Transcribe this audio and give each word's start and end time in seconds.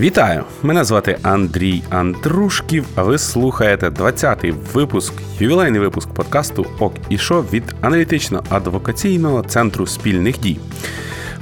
Вітаю! 0.00 0.44
Мене 0.62 0.84
звати 0.84 1.18
Андрій 1.22 1.82
Андрушків, 1.90 2.86
а 2.94 3.02
ви 3.02 3.18
слухаєте 3.18 3.88
20-й 3.88 4.50
випуск, 4.50 5.12
ювілейний 5.38 5.80
випуск 5.80 6.08
подкасту 6.14 6.66
Ок 6.78 6.94
і 7.08 7.18
Шо 7.18 7.44
від 7.52 7.74
аналітично-адвокаційного 7.82 9.46
центру 9.46 9.86
спільних 9.86 10.40
дій. 10.40 10.58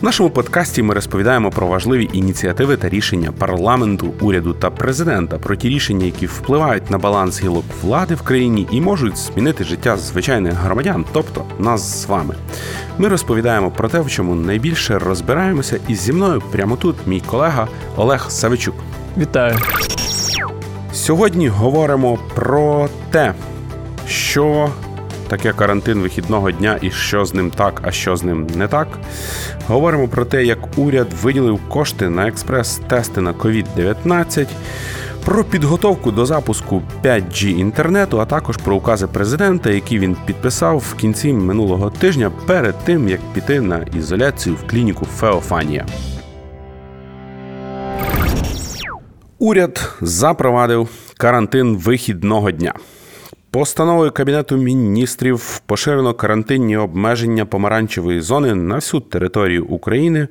В 0.01 0.05
нашому 0.05 0.31
подкасті 0.31 0.83
ми 0.83 0.95
розповідаємо 0.95 1.51
про 1.51 1.67
важливі 1.67 2.11
ініціативи 2.13 2.77
та 2.77 2.89
рішення 2.89 3.33
парламенту, 3.33 4.15
уряду 4.21 4.53
та 4.53 4.71
президента, 4.71 5.39
про 5.39 5.57
ті 5.57 5.69
рішення, 5.69 6.07
які 6.07 6.27
впливають 6.27 6.91
на 6.91 6.99
баланс 6.99 7.43
гілок 7.43 7.65
влади 7.83 8.15
в 8.15 8.23
країні 8.23 8.69
і 8.71 8.81
можуть 8.81 9.17
змінити 9.17 9.65
життя 9.65 9.97
звичайних 9.97 10.55
громадян, 10.55 11.05
тобто 11.13 11.45
нас 11.59 12.03
з 12.03 12.07
вами. 12.07 12.35
Ми 12.99 13.09
розповідаємо 13.09 13.71
про 13.71 13.89
те, 13.89 14.01
в 14.01 14.11
чому 14.11 14.35
найбільше 14.35 14.99
розбираємося, 14.99 15.79
і 15.89 15.95
зі 15.95 16.13
мною 16.13 16.43
прямо 16.53 16.77
тут 16.77 16.97
мій 17.07 17.21
колега 17.21 17.69
Олег 17.97 18.27
Савичук. 18.31 18.75
Вітаю. 19.17 19.57
Сьогодні 20.93 21.49
говоримо 21.49 22.19
про 22.35 22.89
те, 23.11 23.35
що 24.07 24.71
таке 25.29 25.53
карантин 25.53 25.99
вихідного 25.99 26.51
дня 26.51 26.79
і 26.83 26.91
що 26.91 27.25
з 27.25 27.35
ним 27.35 27.51
так, 27.51 27.81
а 27.85 27.91
що 27.91 28.17
з 28.17 28.23
ним 28.23 28.47
не 28.55 28.69
так. 28.69 28.89
Говоримо 29.67 30.09
про 30.09 30.25
те, 30.25 30.45
як 30.45 30.59
уряд 30.77 31.07
виділив 31.23 31.61
кошти 31.69 32.09
на 32.09 32.27
експрес-тести 32.27 33.21
на 33.21 33.33
COVID-19, 33.33 34.47
про 35.25 35.45
підготовку 35.45 36.11
до 36.11 36.27
запуску 36.27 36.83
5G 37.05 37.47
інтернету, 37.47 38.21
а 38.21 38.25
також 38.25 38.57
про 38.57 38.77
укази 38.77 39.07
президента, 39.07 39.71
які 39.71 39.99
він 39.99 40.17
підписав 40.27 40.79
в 40.79 40.95
кінці 40.95 41.33
минулого 41.33 41.91
тижня 41.91 42.31
перед 42.47 42.79
тим, 42.85 43.09
як 43.09 43.21
піти 43.35 43.61
на 43.61 43.79
ізоляцію 43.79 44.57
в 44.57 44.71
клініку 44.71 45.07
Феофанія. 45.07 45.87
Уряд 49.39 49.93
запровадив 50.01 50.89
карантин 51.17 51.77
вихідного 51.77 52.51
дня. 52.51 52.73
Постановою 53.51 54.11
Кабінету 54.11 54.57
міністрів 54.57 55.61
поширено 55.67 56.15
карантинні 56.15 56.77
обмеження 56.77 57.47
помаранчевої 57.47 58.21
зони 58.21 58.55
на 58.55 58.75
всю 58.75 59.01
територію 59.01 59.65
України. 59.67 60.29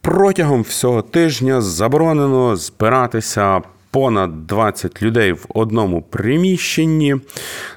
Протягом 0.00 0.62
всього 0.62 1.02
тижня 1.02 1.60
заборонено 1.60 2.56
збиратися 2.56 3.60
понад 3.90 4.46
20 4.46 5.02
людей 5.02 5.32
в 5.32 5.46
одному 5.48 6.02
приміщенні, 6.02 7.16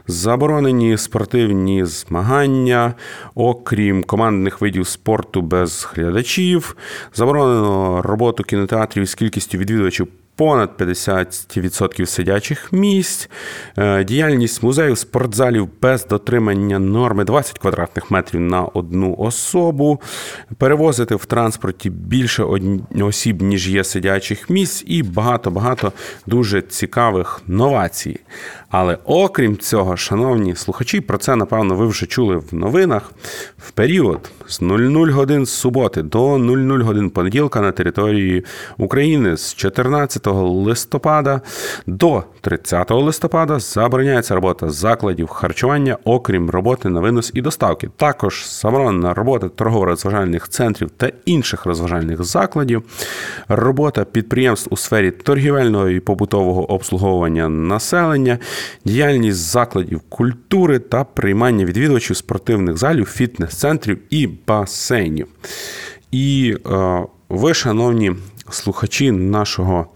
заборонені 0.08 0.98
спортивні 0.98 1.86
змагання, 1.86 2.94
окрім 3.36 4.04
командних 4.04 4.62
видів 4.62 4.88
спорту 4.88 5.42
без 5.42 5.88
глядачів, 5.94 6.78
заборонено 7.14 8.02
роботу 8.02 8.44
кінотеатрів 8.44 9.06
з 9.06 9.16
кількістю 9.16 9.58
відвідувачів 9.58 10.08
понад 10.36 10.70
50% 10.78 12.06
сидячих 12.06 12.74
місць, 12.74 13.30
е, 13.78 14.04
діяльність 14.04 14.64
музеїв, 14.64 14.98
спортзалів 14.98 15.70
без 15.82 16.06
дотримання 16.06 16.80
норми 16.80 17.24
20 17.24 17.60
квадратних 17.60 18.12
метрів 18.12 18.42
на 18.42 18.62
одну 18.62 19.16
особу, 19.18 20.02
перевозити 20.58 21.16
в 21.16 21.26
транспорті 21.26 21.90
більше 21.90 22.44
осіб, 23.02 23.42
ніж 23.42 23.70
є 23.70 23.84
сидячих 23.84 24.50
місць, 24.50 24.84
і 24.88 25.04
багато-багато 25.04 25.92
дуже 26.26 26.62
цікавих 26.62 27.42
новацій. 27.48 28.20
Але 28.70 28.98
окрім 29.06 29.58
цього, 29.58 29.98
шановні 29.98 30.56
слухачі, 30.56 31.02
про 31.02 31.18
це, 31.18 31.36
напевно, 31.36 31.76
ви 31.76 31.88
вже 31.88 32.06
чули 32.06 32.38
в 32.38 32.56
новинах. 32.56 33.12
В 33.58 33.72
період 33.72 34.32
з 34.48 34.62
00 34.62 35.08
годин 35.08 35.46
з 35.46 35.50
суботи 35.50 36.02
до 36.02 36.38
00 36.38 36.80
годин 36.80 37.10
понеділка 37.10 37.62
на 37.62 37.72
території 37.72 38.46
України 38.78 39.38
з 39.38 39.54
14 39.54 40.25
листопада 40.34 41.42
до 41.88 42.24
30 42.42 42.92
листопада 42.92 43.60
забороняється 43.60 44.36
робота 44.36 44.70
закладів 44.70 45.28
харчування, 45.28 45.98
окрім 46.04 46.50
роботи 46.50 46.90
на 46.90 47.00
винос 47.00 47.32
і 47.34 47.42
доставки. 47.42 47.90
Також 47.98 48.46
заборонена 48.62 49.14
робота 49.14 49.48
торгово-розважальних 49.48 50.50
центрів 50.50 50.90
та 50.90 51.12
інших 51.26 51.66
розважальних 51.66 52.24
закладів, 52.24 52.84
робота 53.48 54.06
підприємств 54.06 54.74
у 54.74 54.78
сфері 54.78 55.12
торгівельного 55.12 55.90
і 55.90 56.00
побутового 56.00 56.72
обслуговування 56.72 57.50
населення 57.50 58.38
діяльність 58.86 59.38
закладів 59.38 60.02
культури 60.10 60.80
та 60.80 61.04
приймання 61.04 61.66
відвідувачів 61.66 62.18
спортивних 62.18 62.78
залів, 62.78 63.06
фітнес-центрів 63.06 63.98
і 64.10 64.28
басейнів. 64.48 65.28
І 66.12 66.58
е, 66.66 67.04
ви, 67.30 67.54
шановні 67.54 68.12
слухачі 68.50 69.12
нашого 69.12 69.88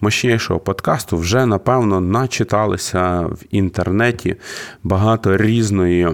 мощнішого 0.00 0.60
подкасту, 0.60 1.16
вже 1.16 1.46
напевно 1.46 2.00
начиталися 2.00 3.20
в 3.20 3.38
інтернеті 3.50 4.36
багато 4.82 5.36
різної 5.36 6.08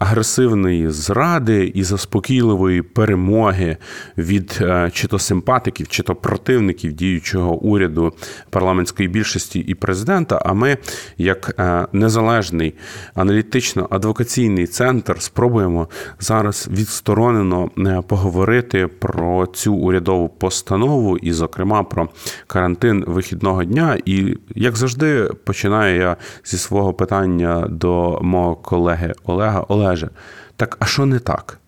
агресивної 0.00 0.90
зради 0.90 1.72
і 1.74 1.84
заспокійливої 1.84 2.82
перемоги 2.82 3.76
від 4.18 4.58
е, 4.60 4.90
чи 4.94 5.08
то 5.08 5.18
симпатиків, 5.18 5.88
чи 5.88 6.02
то 6.02 6.14
противників 6.14 6.92
діючого 6.92 7.54
уряду 7.54 8.12
парламентської 8.50 9.08
більшості 9.08 9.58
і 9.58 9.74
президента. 9.74 10.42
А 10.44 10.52
ми, 10.52 10.76
як 11.18 11.54
е, 11.58 11.86
незалежний 11.92 12.74
аналітично-адвокаційний 13.14 14.66
центр, 14.66 15.22
спробуємо 15.22 15.88
зараз 16.20 16.68
відсторонено 16.72 17.70
е, 17.78 18.02
поговорити 18.08 18.86
про 18.86 19.46
цю 19.46 19.74
урядову 19.74 20.28
постанову, 20.28 21.18
і, 21.18 21.32
зокрема, 21.32 21.82
про 21.82 22.08
карантин 22.46 23.04
вихідного 23.06 23.64
дня. 23.64 23.98
І 24.04 24.36
як 24.54 24.76
завжди, 24.76 25.30
починаю 25.44 25.96
я 25.96 26.16
зі 26.44 26.58
свого 26.58 26.94
питання 26.94 27.66
до 27.70 28.18
мого 28.22 28.56
колеги 28.56 29.12
Олега 29.24 29.60
Олега 29.68 29.89
каже: 29.90 30.08
так, 30.56 30.76
а 30.80 30.86
що 30.86 31.06
не 31.06 31.18
так? 31.18 31.58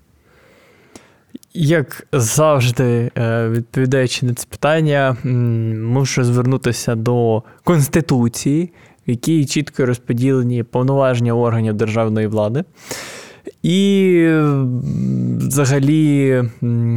Як 1.54 2.06
завжди, 2.12 3.10
е, 3.18 3.48
відповідаючи 3.48 4.26
на 4.26 4.34
це 4.34 4.46
питання, 4.50 5.16
мушу 5.82 6.24
звернутися 6.24 6.94
до 6.94 7.42
Конституції, 7.64 8.72
в 9.06 9.10
якій 9.10 9.46
чітко 9.46 9.86
розподілені 9.86 10.62
повноваження 10.62 11.32
органів 11.32 11.74
державної 11.74 12.26
влади. 12.26 12.64
І 13.62 14.28
взагалі 15.38 16.44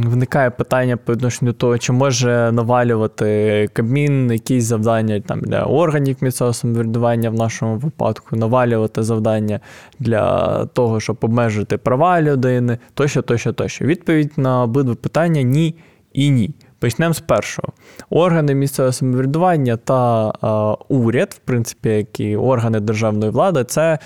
виникає 0.06 0.50
питання 0.50 0.96
по 0.96 1.12
відношенню 1.12 1.52
до 1.52 1.58
того, 1.58 1.78
чи 1.78 1.92
може 1.92 2.52
навалювати 2.52 3.68
Кабмін 3.72 4.32
якісь 4.32 4.64
завдання 4.64 5.20
там 5.20 5.40
для 5.40 5.62
органів 5.62 6.16
місцевого 6.20 6.54
самоврядування 6.54 7.30
в 7.30 7.34
нашому 7.34 7.76
випадку, 7.76 8.36
навалювати 8.36 9.02
завдання 9.02 9.60
для 9.98 10.64
того, 10.66 11.00
щоб 11.00 11.16
обмежити 11.20 11.78
права 11.78 12.22
людини, 12.22 12.78
тощо, 12.94 13.22
тощо, 13.22 13.52
тощо. 13.52 13.84
Відповідь 13.84 14.32
на 14.36 14.62
обидва 14.62 14.94
питання 14.94 15.42
ні 15.42 15.74
і 16.12 16.30
ні. 16.30 16.50
Почнемо 16.78 17.14
з 17.14 17.20
першого. 17.20 17.68
Органи 18.10 18.54
місцевого 18.54 18.92
самоврядування 18.92 19.76
та 19.76 20.28
е, 20.28 20.84
уряд, 20.88 21.32
в 21.42 21.46
принципі, 21.46 21.88
які 21.88 22.36
органи 22.36 22.80
державної 22.80 23.32
влади, 23.32 23.64
це 23.64 23.98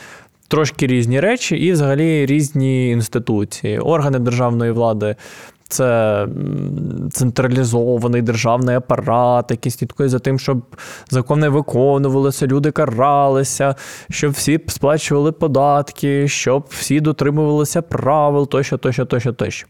трошки 0.50 0.86
різні 0.86 1.20
речі 1.20 1.56
і 1.56 1.72
взагалі 1.72 2.26
різні 2.26 2.90
інституції, 2.90 3.78
органи 3.78 4.18
державної 4.18 4.72
влади. 4.72 5.16
Це 5.70 6.26
централізований 7.10 8.22
державний 8.22 8.76
апарат, 8.76 9.50
який 9.50 9.72
слідкує 9.72 10.08
за 10.08 10.18
тим, 10.18 10.38
щоб 10.38 10.62
закони 11.10 11.48
виконувалися, 11.48 12.46
люди 12.46 12.70
каралися, 12.70 13.74
щоб 14.10 14.32
всі 14.32 14.60
сплачували 14.66 15.32
податки, 15.32 16.28
щоб 16.28 16.66
всі 16.70 17.00
дотримувалися 17.00 17.82
правил, 17.82 18.48
тощо, 18.48 18.78
тощо, 18.78 19.04
тощо, 19.04 19.32
тощо. 19.32 19.66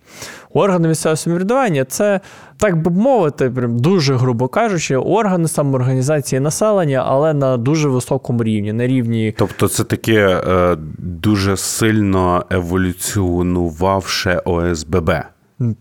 Органи 0.52 0.88
місцевого 0.88 1.16
самоврядування 1.16 1.84
це, 1.84 2.20
так 2.56 2.82
би 2.82 2.90
мовити, 2.90 3.50
прям 3.50 3.78
дуже 3.78 4.14
грубо 4.14 4.48
кажучи, 4.48 4.96
органи 4.96 5.48
самоорганізації 5.48 6.40
населення, 6.40 7.04
але 7.06 7.34
на 7.34 7.56
дуже 7.56 7.88
високому 7.88 8.44
рівні. 8.44 8.72
на 8.72 8.86
рівні... 8.86 9.34
Тобто 9.38 9.68
це 9.68 9.84
таке 9.84 10.42
е, 10.48 10.76
дуже 10.98 11.56
сильно 11.56 12.44
еволюціонувавше 12.50 14.42
ОСББ. 14.44 15.10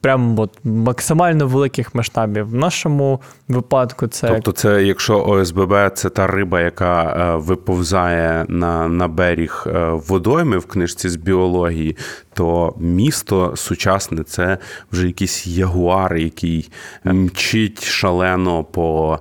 Прямо 0.02 0.42
от 0.42 0.60
максимально 0.64 1.48
великих 1.48 1.96
масштабів. 1.96 2.50
В 2.50 2.56
нашому 2.56 3.22
випадку 3.48 4.08
це. 4.08 4.28
Тобто, 4.28 4.52
це 4.52 4.84
якщо 4.84 5.24
ОСББ 5.24 5.74
це 5.94 6.10
та 6.10 6.28
риба, 6.28 6.62
яка 6.62 7.04
е, 7.04 7.38
виповзає 7.38 8.46
на 8.50 8.88
на 8.88 9.08
берег 9.08 9.64
е, 9.68 9.90
водойми 10.08 10.58
в 10.58 10.66
книжці 10.66 11.10
з 11.10 11.16
біології, 11.16 11.98
то 12.34 12.76
місто 12.80 13.54
сучасне 13.56 14.24
це 14.24 14.58
вже 14.92 15.08
якийсь 15.08 15.48
ягуар, 15.48 16.18
який 16.18 16.72
мчить 17.04 17.84
шалено 17.84 18.64
по 18.64 19.20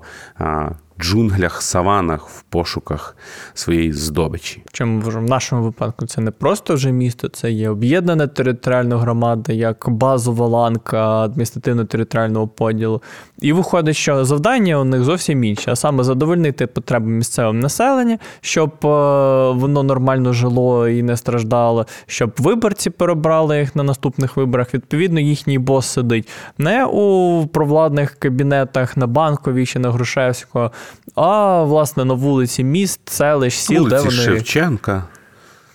джунглях, 1.00 1.62
саванах 1.62 2.28
в 2.28 2.42
пошуках 2.42 3.16
своєї 3.54 3.92
здобичі. 3.92 4.62
Чому 4.78 5.00
в 5.00 5.22
нашому 5.22 5.62
випадку 5.62 6.06
це 6.06 6.20
не 6.20 6.30
просто 6.30 6.74
вже 6.74 6.92
місто, 6.92 7.28
це 7.28 7.50
є 7.50 7.70
об'єднана 7.70 8.26
територіальна 8.26 8.98
громада, 8.98 9.52
як 9.52 9.84
базова 9.88 10.46
ланка 10.46 11.24
адміністративно-територіального 11.24 12.48
поділу. 12.48 13.02
І 13.40 13.52
виходить, 13.52 13.96
що 13.96 14.24
завдання 14.24 14.76
у 14.76 14.84
них 14.84 15.04
зовсім 15.04 15.44
інше, 15.44 15.70
а 15.70 15.76
саме 15.76 16.04
задовольнити 16.04 16.66
потреби 16.66 17.06
місцевого 17.06 17.52
населення, 17.52 18.18
щоб 18.40 18.70
е, 18.84 18.88
воно 19.52 19.82
нормально 19.82 20.32
жило 20.32 20.88
і 20.88 21.02
не 21.02 21.16
страждало, 21.16 21.86
щоб 22.06 22.32
виборці 22.38 22.90
перебрали 22.90 23.58
їх 23.58 23.76
на 23.76 23.82
наступних 23.82 24.36
виборах. 24.36 24.74
Відповідно, 24.74 25.20
їхній 25.20 25.58
бос 25.58 25.86
сидить 25.86 26.28
не 26.58 26.84
у 26.84 27.46
провладних 27.46 28.14
кабінетах 28.14 28.96
на 28.96 29.06
банковій 29.06 29.66
чи 29.66 29.78
на 29.78 29.90
Грушевського, 29.90 30.72
а 31.14 31.62
власне 31.62 32.04
на 32.04 32.14
вулиці 32.14 32.64
міст, 32.64 33.00
селищ, 33.08 33.58
сіл, 33.58 33.78
вулиці 33.78 33.96
де 33.96 34.02
вони. 34.02 34.22
Шевченка. 34.22 34.67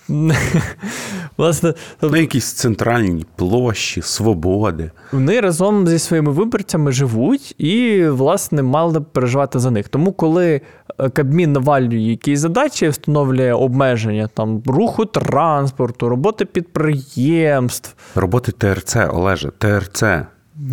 Власне, 1.36 1.74
на 2.02 2.18
якійсь 2.18 2.52
центральній 2.52 3.26
площі, 3.36 4.02
свободи. 4.02 4.90
Вони 5.12 5.40
разом 5.40 5.86
зі 5.86 5.98
своїми 5.98 6.32
виборцями 6.32 6.92
живуть 6.92 7.54
і, 7.58 8.06
власне, 8.08 8.62
мали 8.62 9.00
б 9.00 9.04
переживати 9.04 9.58
за 9.58 9.70
них. 9.70 9.88
Тому, 9.88 10.12
коли 10.12 10.60
е, 10.98 11.10
Кабмін 11.10 11.52
навалює 11.52 11.98
якісь 11.98 12.40
задачі, 12.40 12.88
встановлює 12.88 13.52
обмеження 13.52 14.28
там 14.34 14.62
руху 14.66 15.04
транспорту, 15.04 16.08
роботи 16.08 16.44
підприємств, 16.44 17.94
роботи 18.14 18.52
ТРЦ, 18.52 18.96
Олеже, 18.96 19.50
ТРЦ. 19.58 20.04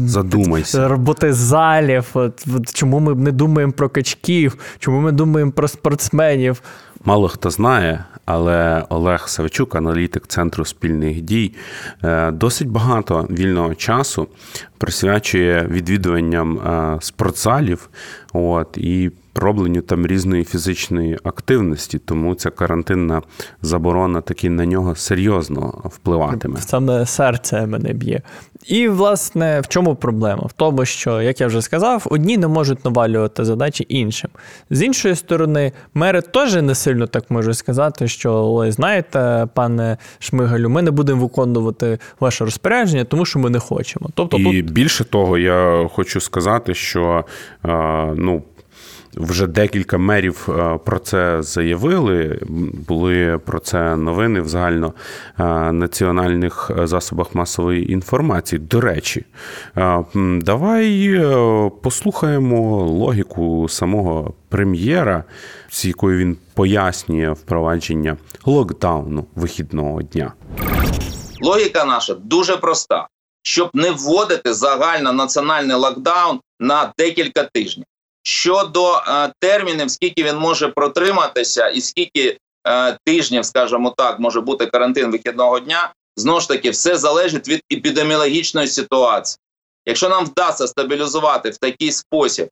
Задумайся. 0.06 0.88
Роботи 0.88 1.34
залів. 1.34 2.06
От, 2.14 2.46
от, 2.56 2.74
Чому 2.74 3.00
ми 3.00 3.16
не 3.16 3.32
думаємо 3.32 3.74
про 3.74 3.90
качків, 3.90 4.58
чому 4.80 5.00
ми 5.00 5.12
думаємо 5.12 5.52
про 5.52 5.68
спортсменів? 5.68 6.62
Мало 7.06 7.28
хто 7.28 7.50
знає, 7.50 8.06
але 8.26 8.86
Олег 8.90 9.28
Савичук, 9.28 9.76
аналітик 9.76 10.28
Центру 10.28 10.66
спільних 10.66 11.22
дій, 11.22 11.54
е, 12.04 12.32
досить 12.32 12.70
багато 12.70 13.28
вільного 13.30 13.76
часу 13.76 14.28
присвячує 14.78 15.68
відвідуванням 15.72 16.58
е, 16.58 16.98
спортзалів. 17.02 17.90
От, 18.34 18.78
і 18.78 19.12
робленню 19.36 19.82
там 19.82 20.08
різної 20.08 20.44
фізичної 20.44 21.18
активності, 21.24 22.00
тому 22.00 22.36
ця 22.36 22.50
карантинна 22.50 23.22
заборона 23.62 24.22
таки 24.22 24.50
на 24.50 24.66
нього 24.66 24.96
серйозно 24.96 25.82
впливатиме. 25.86 26.62
Саме 26.62 27.06
серце 27.06 27.66
мене 27.66 27.94
б'є. 27.94 28.22
І, 28.68 28.88
власне, 28.88 29.62
в 29.62 29.68
чому 29.68 29.96
проблема? 29.96 30.44
В 30.44 30.54
тому, 30.54 30.86
що, 30.86 31.22
як 31.22 31.42
я 31.42 31.48
вже 31.48 31.62
сказав, 31.62 32.08
одні 32.10 32.38
не 32.38 32.48
можуть 32.48 32.86
навалювати 32.86 33.46
задачі 33.46 33.86
іншим. 33.90 34.30
З 34.70 34.82
іншої 34.84 35.16
сторони, 35.16 35.72
мери 35.94 36.22
теж 36.22 36.56
не 36.56 36.76
сильно 36.76 37.08
так 37.08 37.32
можуть 37.32 37.58
сказати, 37.58 38.08
що 38.08 38.54
ой, 38.54 38.72
знаєте, 38.72 39.48
пане 39.54 39.98
Шмигалю, 40.20 40.70
ми 40.70 40.82
не 40.82 40.92
будемо 40.92 41.22
виконувати 41.22 42.00
ваше 42.20 42.46
розпорядження, 42.46 43.04
тому 43.04 43.26
що 43.26 43.40
ми 43.40 43.50
не 43.50 43.60
хочемо. 43.60 44.10
Тобто, 44.14 44.38
І 44.38 44.62
тут... 44.62 44.72
більше 44.74 45.04
того, 45.04 45.38
я 45.38 45.90
хочу 45.94 46.20
сказати, 46.20 46.74
що 46.74 47.26
ну. 48.16 48.44
Вже 49.18 49.48
декілька 49.48 49.98
мерів 49.98 50.48
е, 50.50 50.80
про 50.86 51.00
це 51.00 51.42
заявили. 51.42 52.40
Були 52.88 53.40
про 53.46 53.60
це 53.60 53.96
новини 53.96 54.42
в 54.42 54.48
загальнонаціональних 54.48 56.72
е, 56.80 56.88
засобах 56.88 57.36
масової 57.36 57.92
інформації. 57.92 58.60
До 58.60 58.82
речі, 58.82 59.26
е, 59.78 60.04
давай 60.42 61.20
послухаємо 61.84 62.86
логіку 62.86 63.68
самого 63.70 64.34
прем'єра, 64.50 65.24
з 65.70 65.86
якою 65.86 66.18
він 66.18 66.38
пояснює 66.54 67.32
впровадження 67.32 68.18
локдауну 68.46 69.26
вихідного 69.36 70.02
дня. 70.02 70.34
Логіка 71.42 71.86
наша 71.86 72.14
дуже 72.14 72.58
проста: 72.58 73.08
щоб 73.44 73.70
не 73.74 73.92
вводити 73.92 74.54
загальнонаціональний 74.54 75.76
локдаун 75.76 76.40
на 76.60 76.94
декілька 76.98 77.44
тижнів. 77.44 77.86
Щодо 78.24 78.94
е, 78.94 79.34
термінів, 79.40 79.92
скільки 79.92 80.24
він 80.24 80.38
може 80.38 80.68
протриматися, 80.68 81.68
і 81.68 81.82
скільки 81.82 82.38
е, 82.68 82.98
тижнів, 83.06 83.46
скажімо 83.46 83.94
так, 83.98 84.20
може 84.20 84.42
бути 84.42 84.66
карантин 84.66 85.12
вихідного 85.12 85.60
дня, 85.60 85.94
знову 86.16 86.40
ж 86.40 86.48
таки, 86.48 86.70
все 86.70 86.98
залежить 86.98 87.48
від 87.48 87.62
епідеміологічної 87.74 88.68
ситуації. 88.68 89.38
Якщо 89.86 90.10
нам 90.10 90.26
вдасться 90.26 90.68
стабілізувати 90.68 91.50
в 91.50 91.58
такий 91.58 91.92
спосіб 91.92 92.48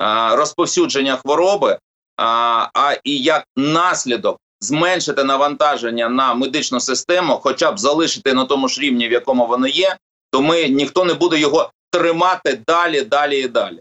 е, 0.00 0.36
розповсюдження 0.36 1.16
хвороби, 1.16 1.78
а 2.16 2.96
і 3.04 3.18
як 3.18 3.44
наслідок 3.56 4.38
зменшити 4.60 5.24
навантаження 5.24 6.08
на 6.08 6.34
медичну 6.34 6.80
систему, 6.80 7.40
хоча 7.42 7.72
б 7.72 7.78
залишити 7.78 8.34
на 8.34 8.44
тому 8.44 8.68
ж 8.68 8.80
рівні, 8.80 9.08
в 9.08 9.12
якому 9.12 9.46
воно 9.46 9.66
є, 9.66 9.96
то 10.30 10.42
ми 10.42 10.68
ніхто 10.68 11.04
не 11.04 11.14
буде 11.14 11.38
його 11.38 11.70
тримати 11.90 12.60
далі, 12.66 13.02
далі 13.02 13.40
і 13.40 13.48
далі 13.48 13.80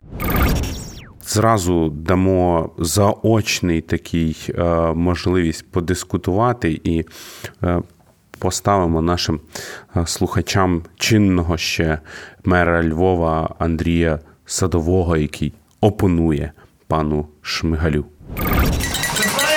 зразу 1.27 1.89
дамо 1.89 2.69
заочний 2.77 3.81
такий 3.81 4.37
е, 4.49 4.63
можливість 4.93 5.71
подискутувати 5.71 6.81
і 6.83 7.05
е, 7.63 7.81
поставимо 8.39 9.01
нашим 9.01 9.39
е, 9.95 10.07
слухачам 10.07 10.83
чинного 10.97 11.57
ще 11.57 11.99
мера 12.43 12.83
Львова 12.83 13.55
Андрія 13.59 14.19
Садового, 14.45 15.17
який 15.17 15.53
опонує 15.81 16.51
пану 16.87 17.27
Шмигалю. 17.41 18.05
Ви 18.37 19.53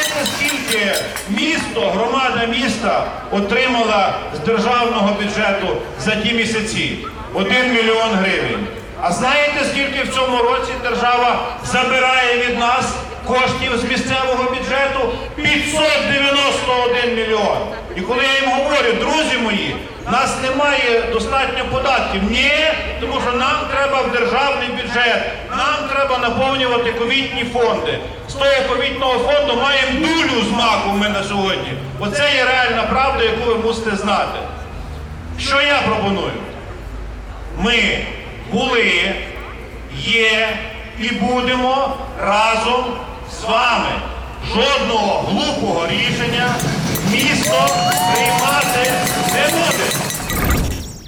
місто, 1.30 1.80
громада 1.80 2.46
міста 2.46 3.22
отримала 3.32 4.18
з 4.36 4.46
державного 4.46 5.14
бюджету 5.14 5.66
за 6.00 6.16
ті 6.16 6.34
місяці? 6.34 6.98
Один 7.34 7.72
мільйон 7.72 8.10
гривень. 8.12 8.66
А 9.08 9.12
знаєте, 9.12 9.64
скільки 9.70 10.02
в 10.02 10.14
цьому 10.14 10.38
році 10.38 10.72
держава 10.82 11.38
забирає 11.64 12.46
від 12.46 12.58
нас 12.58 12.94
коштів 13.26 13.78
з 13.78 13.84
місцевого 13.84 14.44
бюджету? 14.44 15.12
591 15.36 17.14
мільйон. 17.14 17.58
І 17.96 18.00
коли 18.00 18.22
я 18.22 18.40
їм 18.40 18.50
говорю, 18.50 18.92
друзі 19.00 19.38
мої, 19.38 19.76
нас 20.12 20.36
немає 20.42 21.02
достатньо 21.12 21.64
податків. 21.72 22.22
Ні, 22.30 22.52
тому 23.00 23.20
що 23.20 23.32
нам 23.32 23.56
треба 23.74 24.02
в 24.02 24.12
державний 24.12 24.68
бюджет, 24.68 25.32
нам 25.50 25.88
треба 25.92 26.18
наповнювати 26.18 26.92
ковітні 26.92 27.44
фонди. 27.44 27.98
З 28.28 28.34
того 28.34 28.52
ковітного 28.68 29.18
фонду 29.18 29.62
маємо 29.62 30.06
дулю 30.06 30.42
з 30.44 30.50
маку 30.50 30.90
ми 30.90 31.08
на 31.08 31.24
сьогодні. 31.24 31.72
Оце 32.00 32.34
є 32.36 32.44
реальна 32.44 32.82
правда, 32.82 33.24
яку 33.24 33.44
ви 33.44 33.54
мусите 33.54 33.96
знати. 33.96 34.38
Що 35.38 35.60
я 35.60 35.80
пропоную? 35.86 36.32
Ми 37.58 38.06
були, 38.52 39.14
є 39.96 40.48
і 41.00 41.14
будемо 41.14 41.96
разом 42.20 42.84
з 43.30 43.44
вами. 43.44 43.88
Жодного 44.48 45.22
глупого 45.30 45.86
рішення 45.86 46.54
місто 47.12 47.56
приймати 48.14 48.90
не 49.32 49.44
буде. 49.58 49.84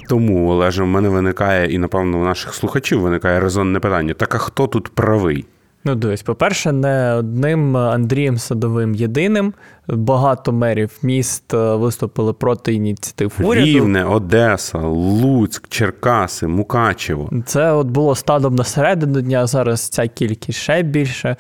Тому, 0.09 0.51
Олеже, 0.51 0.83
в 0.83 0.87
мене 0.87 1.09
виникає, 1.09 1.73
і, 1.73 1.79
напевно, 1.79 2.19
у 2.19 2.25
наших 2.25 2.55
слухачів 2.55 3.01
виникає 3.01 3.41
резонне 3.41 3.81
питання: 3.81 4.15
так 4.15 4.35
а 4.35 4.39
хто 4.39 4.67
тут 4.67 4.89
правий? 4.89 5.47
Ну, 5.85 5.95
дивись, 5.95 6.23
по-перше, 6.23 6.73
не 6.73 7.13
одним 7.15 7.77
Андрієм 7.77 8.39
Садовим 8.39 8.95
єдиним 8.95 9.55
багато 9.89 10.53
мерів 10.53 10.91
міст 11.03 11.55
е, 11.55 11.75
виступили 11.75 12.33
проти 12.33 12.75
ініціатив 12.75 13.33
уряду. 13.41 13.67
Рівне, 13.67 14.05
Одеса, 14.05 14.79
Луцьк, 14.79 15.69
Черкаси, 15.69 16.47
Мукачево. 16.47 17.31
Це 17.47 17.73
от 17.73 17.87
було 17.87 18.15
стадом 18.15 18.55
на 18.55 18.65
середину 18.65 19.21
дня. 19.21 19.47
Зараз 19.47 19.89
ця 19.89 20.07
кількість 20.07 20.59
ще 20.59 20.83
більше. 20.83 21.37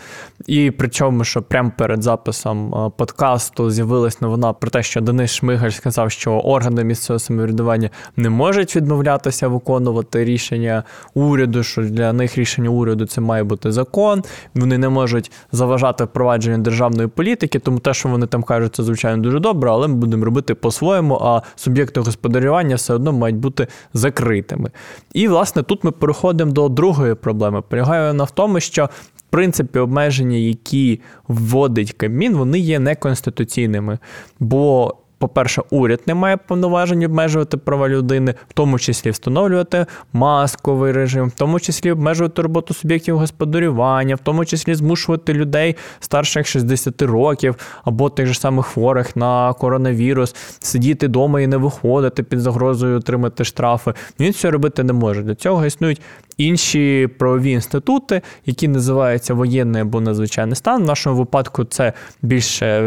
І 0.47 0.71
причому, 0.71 1.25
що 1.25 1.43
прямо 1.43 1.73
перед 1.78 2.02
записом 2.02 2.75
е, 2.75 2.90
подкасту 2.97 3.71
з'явилась 3.71 4.21
новина 4.21 4.52
про 4.52 4.71
те, 4.71 4.83
що 4.83 5.00
Денис 5.00 5.31
Шмигаль 5.31 5.71
сказав, 5.71 6.11
що 6.11 6.33
органи 6.33 6.85
місцевого 6.85 7.19
самоврядування 7.19 7.90
не 8.17 8.31
можуть 8.31 8.76
відмовлятися 8.76 9.49
виконувати 9.49 10.25
рішення 10.25 10.83
уряду. 11.14 11.62
Що 11.62 11.83
для 11.83 12.12
них 12.12 12.38
рішення 12.38 12.71
уряду 12.71 13.07
це 13.07 13.21
має 13.21 13.45
бути 13.45 13.73
закон. 13.73 14.23
Вони 14.55 14.78
не 14.78 14.88
можуть 14.88 15.33
заважати 15.52 16.05
впровадженню 16.05 16.59
державної 16.59 17.09
політики, 17.09 17.59
тому 17.59 17.78
те, 17.78 17.95
що 17.95 18.09
вони 18.09 18.26
там 18.26 18.38
там 18.38 18.42
кажуть, 18.42 18.75
це 18.75 18.83
звичайно 18.83 19.23
дуже 19.23 19.40
добре, 19.40 19.71
але 19.71 19.88
ми 19.88 19.95
будемо 19.95 20.25
робити 20.25 20.54
по-своєму, 20.54 21.14
а 21.23 21.42
суб'єкти 21.57 22.00
господарювання 22.00 22.76
все 22.76 22.95
одно 22.95 23.12
мають 23.12 23.37
бути 23.37 23.66
закритими. 23.95 24.71
І, 25.12 25.28
власне, 25.28 25.62
тут 25.62 25.85
ми 25.85 25.90
переходимо 25.90 26.52
до 26.52 26.68
другої 26.68 27.14
проблеми. 27.14 27.62
Полягає 27.68 28.09
вона 28.09 28.25
в 28.25 28.30
тому, 28.30 28.61
що. 28.61 28.88
В 29.16 29.30
принципі, 29.30 29.78
обмеження, 29.78 30.37
які 30.37 31.00
вводить 31.28 31.92
Кабмін, 31.92 32.37
вони 32.37 32.59
є 32.59 32.78
неконституційними. 32.78 33.99
Бо 34.40 34.95
по-перше, 35.18 35.62
уряд 35.70 36.00
не 36.06 36.14
має 36.14 36.37
повноважень 36.37 37.04
обмежувати 37.04 37.56
права 37.56 37.88
людини, 37.88 38.34
в 38.48 38.52
тому 38.52 38.78
числі 38.78 39.10
встановлювати 39.10 39.87
масковий 40.12 40.92
режим, 40.92 41.28
в 41.28 41.32
тому 41.32 41.60
числі 41.60 41.90
обмежувати 41.90 42.42
роботу 42.42 42.75
суб'єктів 42.75 43.18
господарювання, 43.18 44.14
в 44.14 44.18
тому 44.18 44.44
числі 44.44 44.75
змушувати 44.75 45.32
людей 45.32 45.76
старших 46.00 46.46
60 46.46 47.02
років 47.02 47.56
або 47.84 48.10
тих 48.10 48.26
же 48.26 48.34
самих 48.34 48.66
хворих 48.66 49.16
на 49.16 49.52
коронавірус 49.52 50.34
сидіти 50.60 51.06
вдома 51.06 51.40
і 51.40 51.46
не 51.46 51.56
виходити 51.56 52.22
під 52.22 52.40
загрозою 52.40 52.98
отримати 52.98 53.44
штрафи. 53.44 53.94
Він 54.20 54.32
це 54.32 54.50
робити 54.50 54.82
не 54.82 54.92
може. 54.92 55.22
Для 55.22 55.34
цього 55.34 55.66
існують 55.66 56.00
інші 56.38 57.08
правові 57.18 57.50
інститути, 57.50 58.22
які 58.46 58.68
називаються 58.68 59.34
воєнний 59.34 59.82
або 59.82 60.00
надзвичайний 60.00 60.56
стан. 60.56 60.82
В 60.82 60.87
нашому 60.87 61.16
випадку 61.16 61.64
це 61.64 61.92
більше 62.22 62.66
е, 62.66 62.82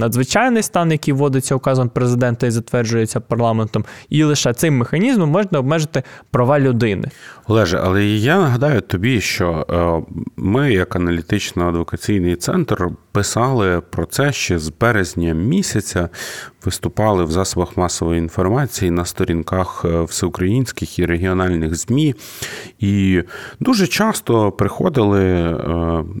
надзвичайний 0.00 0.62
стан, 0.62 0.92
який 0.92 1.14
вводиться 1.46 1.54
указом 1.54 1.88
президента 1.88 2.46
і 2.46 2.50
затверджується 2.50 3.20
парламентом. 3.20 3.84
І 4.08 4.24
лише 4.24 4.54
цим 4.54 4.76
механізмом 4.76 5.30
можна 5.30 5.58
обмежити 5.58 6.02
права 6.30 6.60
людини. 6.60 7.10
Олеже, 7.48 7.80
але 7.84 8.04
я 8.04 8.38
нагадаю 8.38 8.80
тобі, 8.80 9.20
що 9.20 9.66
е, 9.70 10.12
ми, 10.36 10.72
як 10.72 10.96
аналітично-адвокаційний 10.96 12.36
центр, 12.36 12.88
писали 13.16 13.80
про 13.90 14.06
це 14.06 14.32
ще 14.32 14.58
з 14.58 14.72
березня 14.80 15.34
місяця. 15.34 16.08
Виступали 16.64 17.24
в 17.24 17.30
засобах 17.30 17.76
масової 17.76 18.18
інформації 18.18 18.90
на 18.90 19.04
сторінках 19.04 19.84
е, 19.84 20.02
всеукраїнських 20.02 20.98
і 20.98 21.06
регіональних 21.06 21.74
ЗМІ. 21.76 22.14
І 22.78 23.22
дуже 23.60 23.86
часто 23.86 24.52
приходили 24.52 25.24
е, 25.24 25.54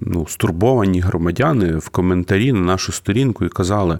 ну, 0.00 0.26
стурбовані 0.28 1.00
громадяни 1.00 1.76
в 1.76 1.88
коментарі 1.88 2.52
на 2.52 2.60
нашу 2.60 2.92
сторінку 2.92 3.44
і 3.44 3.48
казали: 3.48 3.98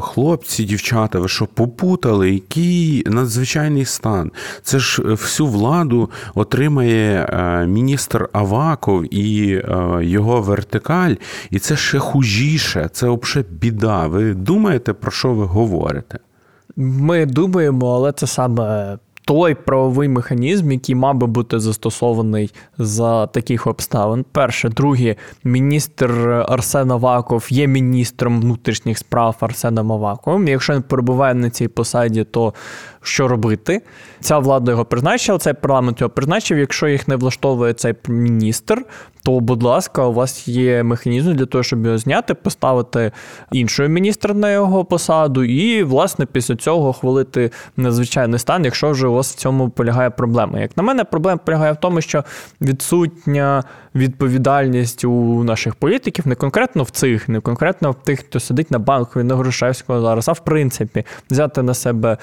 хлопці, 0.00 0.64
дівчата, 0.64 1.18
ви 1.18 1.28
що 1.28 1.46
попутали? 1.46 2.30
Який 2.30 3.04
надзвичайний 3.06 3.84
стан? 3.84 4.32
Це 4.62 4.78
ж 4.78 5.02
всю 5.02 5.46
владу 5.46 6.10
отримає 6.34 7.28
е, 7.28 7.66
міністр 7.66 8.28
Аваков 8.32 9.14
і 9.14 9.54
е, 9.54 9.98
його 10.02 10.40
вертикаль, 10.40 11.14
і 11.50 11.58
це 11.58 11.76
ще 11.90 11.98
хужіше, 11.98 12.88
це 12.92 13.08
взагалі 13.08 13.46
біда. 13.50 14.06
Ви 14.06 14.34
думаєте, 14.34 14.92
про 14.92 15.10
що 15.10 15.32
ви 15.32 15.44
говорите? 15.44 16.18
Ми 16.76 17.26
думаємо, 17.26 17.94
але 17.94 18.12
це 18.12 18.26
саме 18.26 18.98
той 19.24 19.54
правовий 19.54 20.08
механізм, 20.08 20.72
який 20.72 20.94
мав 20.94 21.14
би 21.14 21.26
бути 21.26 21.60
застосований 21.60 22.50
за 22.78 23.26
таких 23.26 23.66
обставин. 23.66 24.24
Перше, 24.32 24.68
друге, 24.68 25.16
міністр 25.44 26.10
Арсен 26.48 26.90
Аваков 26.90 27.46
є 27.50 27.66
міністром 27.66 28.40
внутрішніх 28.40 28.98
справ 28.98 29.36
Арсеном 29.40 29.92
Аваковим. 29.92 30.48
Якщо 30.48 30.74
він 30.74 30.82
перебуває 30.82 31.34
на 31.34 31.50
цій 31.50 31.68
посаді, 31.68 32.24
то 32.24 32.54
що 33.02 33.28
робити? 33.28 33.82
Ця 34.20 34.38
влада 34.38 34.70
його 34.70 34.84
призначила, 34.84 35.38
цей 35.38 35.52
парламент 35.52 36.00
його 36.00 36.10
призначив. 36.10 36.58
Якщо 36.58 36.88
їх 36.88 37.08
не 37.08 37.16
влаштовує 37.16 37.72
цей 37.72 37.94
міністр, 38.08 38.84
то, 39.22 39.40
будь 39.40 39.62
ласка, 39.62 40.06
у 40.06 40.12
вас 40.12 40.48
є 40.48 40.82
механізм 40.82 41.32
для 41.32 41.46
того, 41.46 41.64
щоб 41.64 41.84
його 41.84 41.98
зняти, 41.98 42.34
поставити 42.34 43.12
іншого 43.52 43.88
міністра 43.88 44.34
на 44.34 44.52
його 44.52 44.84
посаду, 44.84 45.44
і, 45.44 45.82
власне, 45.82 46.26
після 46.26 46.56
цього 46.56 46.92
хвалити 46.92 47.50
надзвичайний 47.76 48.38
стан, 48.38 48.64
якщо 48.64 48.90
вже 48.90 49.06
у 49.06 49.12
вас 49.12 49.32
в 49.32 49.34
цьому 49.34 49.68
полягає 49.68 50.10
проблема. 50.10 50.60
Як 50.60 50.76
на 50.76 50.82
мене, 50.82 51.04
проблема 51.04 51.36
полягає 51.36 51.72
в 51.72 51.76
тому, 51.76 52.00
що 52.00 52.24
відсутня 52.60 53.64
відповідальність 53.94 55.04
у 55.04 55.44
наших 55.44 55.74
політиків 55.74 56.28
не 56.28 56.34
конкретно 56.34 56.82
в 56.82 56.90
цих, 56.90 57.28
не 57.28 57.40
конкретно 57.40 57.90
в 57.90 57.94
тих, 57.94 58.20
хто 58.20 58.40
сидить 58.40 58.70
на 58.70 58.78
банку 58.78 59.22
на 59.22 59.36
Грушевського 59.36 60.00
зараз, 60.00 60.28
а 60.28 60.32
в 60.32 60.44
принципі, 60.44 61.04
взяти 61.30 61.62
на 61.62 61.74
себе 61.74 62.16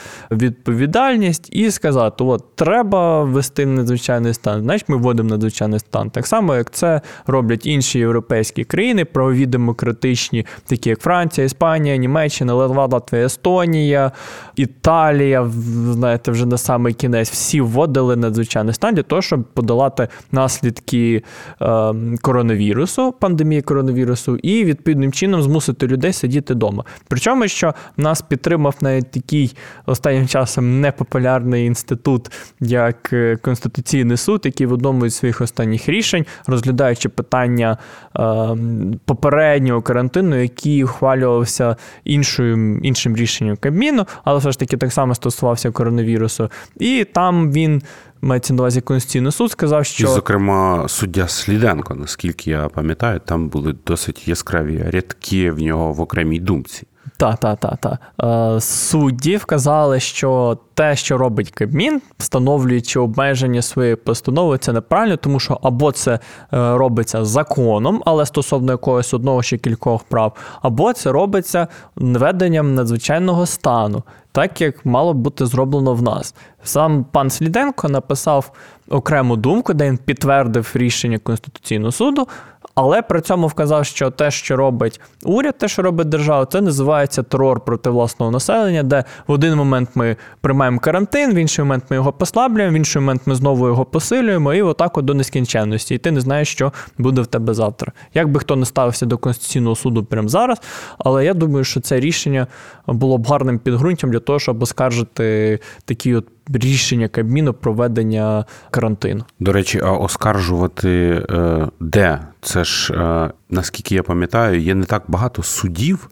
відповідальність 0.67 1.49
і 1.51 1.71
сказати: 1.71 2.23
от 2.23 2.55
треба 2.55 3.23
ввести 3.23 3.65
надзвичайний 3.65 4.33
стан. 4.33 4.61
Значить, 4.61 4.89
ми 4.89 4.97
вводимо 4.97 5.29
надзвичайний 5.29 5.79
стан. 5.79 6.09
Так 6.09 6.27
само, 6.27 6.55
як 6.55 6.71
це 6.71 7.01
роблять 7.27 7.65
інші 7.65 7.99
європейські 7.99 8.63
країни, 8.63 9.05
правові 9.05 9.45
демократичні, 9.45 10.45
такі 10.65 10.89
як 10.89 10.99
Франція, 10.99 11.45
Іспанія, 11.45 11.97
Німеччина, 11.97 12.53
Литва, 12.53 12.89
Латвія, 12.91 13.25
Естонія, 13.25 14.11
Італія, 14.55 15.49
знаєте, 15.91 16.31
вже 16.31 16.45
на 16.45 16.57
самий 16.57 16.93
кінець 16.93 17.31
всі 17.31 17.61
вводили 17.61 18.15
надзвичайний 18.15 18.73
стан 18.73 18.95
для 18.95 19.03
того, 19.03 19.21
щоб 19.21 19.43
подолати 19.43 20.07
наслідки 20.31 21.23
е, 21.61 21.93
коронавірусу, 22.21 23.11
пандемії 23.11 23.61
коронавірусу, 23.61 24.37
і 24.37 24.65
відповідним 24.65 25.11
чином 25.11 25.41
змусити 25.41 25.87
людей 25.87 26.13
сидіти 26.13 26.53
вдома. 26.53 26.83
Причому, 27.07 27.47
що 27.47 27.73
нас 27.97 28.21
підтримав 28.21 28.75
навіть 28.81 29.11
такий 29.11 29.55
останнім 29.85 30.27
часом 30.27 30.56
непопулярний 30.61 31.65
інститут, 31.65 32.31
як 32.59 33.13
е, 33.13 33.37
Конституційний 33.41 34.17
суд, 34.17 34.41
який 34.45 34.67
в 34.67 34.73
одному 34.73 35.05
із 35.05 35.15
своїх 35.15 35.41
останніх 35.41 35.89
рішень, 35.89 36.25
розглядаючи 36.47 37.09
питання 37.09 37.77
е, 38.15 38.57
попереднього 39.05 39.81
карантину, 39.81 40.41
який 40.41 40.83
ухвалювався 40.83 41.75
іншою, 42.03 42.79
іншим 42.83 43.15
рішенням 43.15 43.57
Кабміну, 43.57 44.05
але 44.23 44.39
все 44.39 44.51
ж 44.51 44.59
таки 44.59 44.77
так 44.77 44.93
само 44.93 45.15
стосувався 45.15 45.71
коронавірусу. 45.71 46.49
І 46.79 47.05
там 47.13 47.51
він 47.51 47.81
мається 48.21 48.53
на 48.53 48.61
увазі 48.61 48.81
Конституційний 48.81 49.31
суд, 49.31 49.51
сказав, 49.51 49.85
що. 49.85 50.03
І, 50.03 50.07
зокрема, 50.07 50.87
суддя 50.87 51.27
Сліденко, 51.27 51.95
наскільки 51.95 52.51
я 52.51 52.67
пам'ятаю, 52.67 53.21
там 53.25 53.49
були 53.49 53.75
досить 53.85 54.27
яскраві 54.27 54.85
рядки 54.89 55.51
в 55.51 55.59
нього 55.59 55.93
в 55.93 56.01
окремій 56.01 56.39
думці. 56.39 56.87
Так, 57.17 57.37
та, 57.37 57.55
та, 57.55 57.75
та. 57.75 58.59
Судді 58.61 59.37
вказали, 59.37 59.99
що 59.99 60.57
те, 60.73 60.95
що 60.95 61.17
робить 61.17 61.51
Кабмін, 61.51 62.01
встановлюючи 62.17 62.99
обмеження 62.99 63.61
своєї 63.61 63.95
постанови, 63.95 64.57
це 64.57 64.73
неправильно, 64.73 65.17
тому 65.17 65.39
що 65.39 65.59
або 65.63 65.91
це 65.91 66.13
е, 66.13 66.19
робиться 66.51 67.25
законом, 67.25 68.01
але 68.05 68.25
стосовно 68.25 68.71
якогось 68.71 69.13
одного 69.13 69.43
чи 69.43 69.57
кількох 69.57 70.03
прав, 70.03 70.33
або 70.61 70.93
це 70.93 71.11
робиться 71.11 71.67
введенням 71.95 72.75
надзвичайного 72.75 73.45
стану, 73.45 74.03
так 74.37 74.61
як 74.61 74.85
мало 74.85 75.13
б 75.13 75.17
бути 75.17 75.45
зроблено 75.45 75.93
в 75.93 76.01
нас. 76.01 76.35
Сам 76.63 77.05
пан 77.11 77.29
Сліденко 77.29 77.89
написав 77.89 78.51
окрему 78.89 79.35
думку, 79.35 79.73
де 79.73 79.85
він 79.85 79.97
підтвердив 79.97 80.71
рішення 80.75 81.17
Конституційного 81.17 81.91
суду. 81.91 82.27
Але 82.75 83.01
при 83.01 83.21
цьому 83.21 83.47
вказав, 83.47 83.85
що 83.85 84.09
те, 84.09 84.31
що 84.31 84.55
робить 84.55 85.01
уряд, 85.23 85.57
те, 85.57 85.67
що 85.67 85.81
робить 85.81 86.09
держава, 86.09 86.45
це 86.45 86.61
називається 86.61 87.23
терор 87.23 87.59
проти 87.59 87.89
власного 87.89 88.31
населення, 88.31 88.83
де 88.83 89.03
в 89.27 89.31
один 89.31 89.55
момент 89.55 89.89
ми 89.95 90.15
приймаємо 90.41 90.79
карантин, 90.79 91.33
в 91.33 91.35
інший 91.35 91.65
момент 91.65 91.83
ми 91.89 91.95
його 91.95 92.13
послаблюємо, 92.13 92.73
в 92.73 92.77
інший 92.77 93.01
момент 93.01 93.21
ми 93.25 93.35
знову 93.35 93.67
його 93.67 93.85
посилюємо, 93.85 94.53
і 94.53 94.61
отак 94.61 94.97
от 94.97 95.05
до 95.05 95.13
нескінченності. 95.13 95.95
І 95.95 95.97
ти 95.97 96.11
не 96.11 96.21
знаєш, 96.21 96.51
що 96.51 96.73
буде 96.97 97.21
в 97.21 97.27
тебе 97.27 97.53
завтра. 97.53 97.91
Як 98.13 98.31
би 98.31 98.39
хто 98.39 98.55
не 98.55 98.65
ставився 98.65 99.05
до 99.05 99.17
Конституційного 99.17 99.75
суду 99.75 100.03
прямо 100.03 100.27
зараз, 100.27 100.61
але 100.97 101.25
я 101.25 101.33
думаю, 101.33 101.63
що 101.63 101.79
це 101.79 101.99
рішення 101.99 102.47
було 102.87 103.17
б 103.17 103.27
гарним 103.27 103.59
підґрунтям 103.59 104.11
для 104.11 104.19
того, 104.27 104.39
щоб 104.39 104.63
оскаржити 104.63 105.59
такі 105.85 106.15
от 106.15 106.27
рішення 106.53 107.07
Кабміну 107.07 107.53
проведення 107.53 108.45
карантину. 108.71 109.23
До 109.39 109.51
речі, 109.51 109.79
а 109.83 109.91
оскаржувати 109.91 111.23
е, 111.29 111.67
де? 111.79 112.19
Це 112.41 112.63
ж, 112.63 112.93
е, 112.93 113.31
наскільки 113.49 113.95
я 113.95 114.03
пам'ятаю, 114.03 114.61
є 114.61 114.75
не 114.75 114.85
так 114.85 115.03
багато 115.07 115.43
судів, 115.43 116.09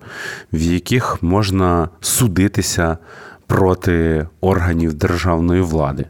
в 0.53 0.62
яких 0.62 1.24
можна 1.24 1.89
судитися 2.01 2.98
проти 3.48 4.27
органів 4.41 4.93
державної 4.93 5.62
влади. 5.62 6.05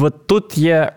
От 0.00 0.26
тут 0.26 0.58
є 0.58 0.92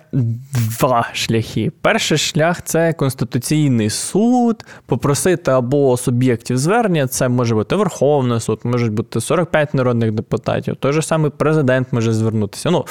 два 0.79 1.09
шляхи. 1.13 1.71
Перший 1.81 2.17
шлях 2.17 2.61
це 2.61 2.93
Конституційний 2.93 3.89
суд, 3.89 4.65
попросити 4.85 5.51
або 5.51 5.97
суб'єктів 5.97 6.57
звернення, 6.57 7.07
це 7.07 7.29
може 7.29 7.55
бути 7.55 7.75
Верховний 7.75 8.39
суд, 8.39 8.59
можуть 8.63 8.93
бути 8.93 9.21
45 9.21 9.73
народних 9.73 10.11
депутатів. 10.11 10.75
Той 10.75 10.93
же 10.93 11.01
самий 11.01 11.31
президент 11.37 11.93
може 11.93 12.13
звернутися. 12.13 12.71
Ну, 12.71 12.85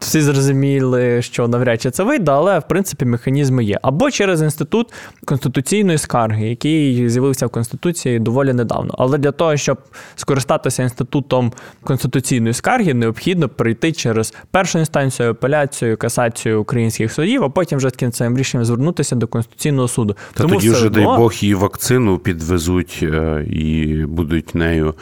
всі 0.00 0.20
зрозуміли, 0.20 1.22
що 1.22 1.48
навряд 1.48 1.82
чи 1.82 1.90
це 1.90 2.04
вийде, 2.04 2.32
але 2.32 2.58
в 2.58 2.68
принципі 2.68 3.04
механізми 3.04 3.64
є. 3.64 3.78
Або 3.82 4.10
через 4.10 4.42
інститут 4.42 4.92
конституційної 5.24 5.98
скарги, 5.98 6.48
який 6.48 7.08
з'явився 7.08 7.46
в 7.46 7.50
Конституції 7.50 8.18
доволі 8.18 8.52
недавно. 8.52 8.94
Але 8.98 9.18
для 9.18 9.32
того, 9.32 9.56
щоб 9.56 9.78
скористатися 10.16 10.82
інститутом 10.82 11.52
конституційної 11.82 12.54
скарги, 12.54 12.94
необхідно 12.94 13.48
пройти 13.48 13.92
через 13.92 14.34
першу 14.50 14.78
інстанцію, 14.78 15.30
апеляцію, 15.30 15.96
касацію 15.96 16.60
українських 16.60 17.12
судів, 17.12 17.44
а 17.44 17.48
потім 17.48 17.78
вже 17.78 17.90
з 17.90 17.92
кінцем 17.92 18.38
рішенням 18.38 18.64
звернутися 18.64 19.16
до 19.16 19.26
Конституційного 19.26 19.88
суду. 19.88 20.16
Та 20.34 20.42
Тому 20.42 20.54
тоді 20.54 20.70
вже, 20.70 20.86
одно... 20.86 20.98
дай 20.98 21.18
Бог, 21.18 21.34
і 21.42 21.54
вакцину 21.54 22.18
підвезуть 22.18 23.00
е, 23.02 23.44
і 23.50 23.96
будуть 24.06 24.54
нею 24.54 24.94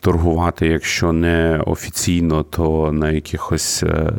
торгувати, 0.00 0.66
якщо 0.66 1.12
не 1.12 1.62
офіційно, 1.66 2.42
то 2.42 2.92
на 2.92 3.10
якихось 3.10 3.82
е, 3.82 4.12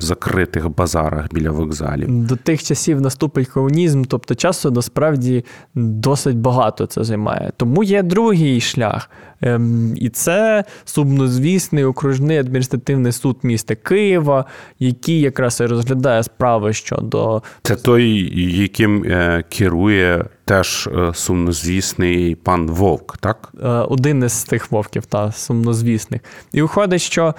закритих 0.00 0.68
базарах 0.68 1.26
біля 1.32 1.50
вокзалів. 1.50 2.26
До 2.26 2.36
тих 2.36 2.62
часів 2.62 3.00
наступить 3.00 3.48
комунізм, 3.48 4.04
тобто 4.04 4.34
часу 4.34 4.70
насправді 4.70 5.44
досить 5.74 6.36
багато 6.36 6.86
це 6.86 7.04
займає. 7.04 7.52
Тому 7.56 7.82
є 7.82 8.02
другий 8.02 8.60
шлях. 8.60 9.10
Ем, 9.42 9.94
і 9.96 10.08
це 10.08 10.64
сумнозвісний 10.84 11.84
окружний 11.84 12.38
адміністративний 12.38 13.12
суд 13.12 13.36
міста 13.42 13.74
Києва, 13.74 14.44
який 14.78 15.20
якраз 15.20 15.60
і 15.60 15.66
розглядає 15.66 16.22
справи 16.22 16.72
щодо 16.72 17.42
це 17.62 17.76
той, 17.76 18.32
яким 18.62 19.04
е, 19.04 19.44
керує 19.48 20.24
теж 20.44 20.86
е, 20.86 21.14
сумнозвісний 21.14 22.34
пан 22.34 22.66
Вовк, 22.66 23.16
так? 23.16 23.52
Е, 23.62 23.68
один 23.68 24.24
із 24.24 24.44
тих 24.44 24.72
вовків, 24.72 25.06
та 25.06 25.32
сумнозвісних. 25.32 26.20
І 26.52 26.62
виходить, 26.62 27.00
що 27.00 27.34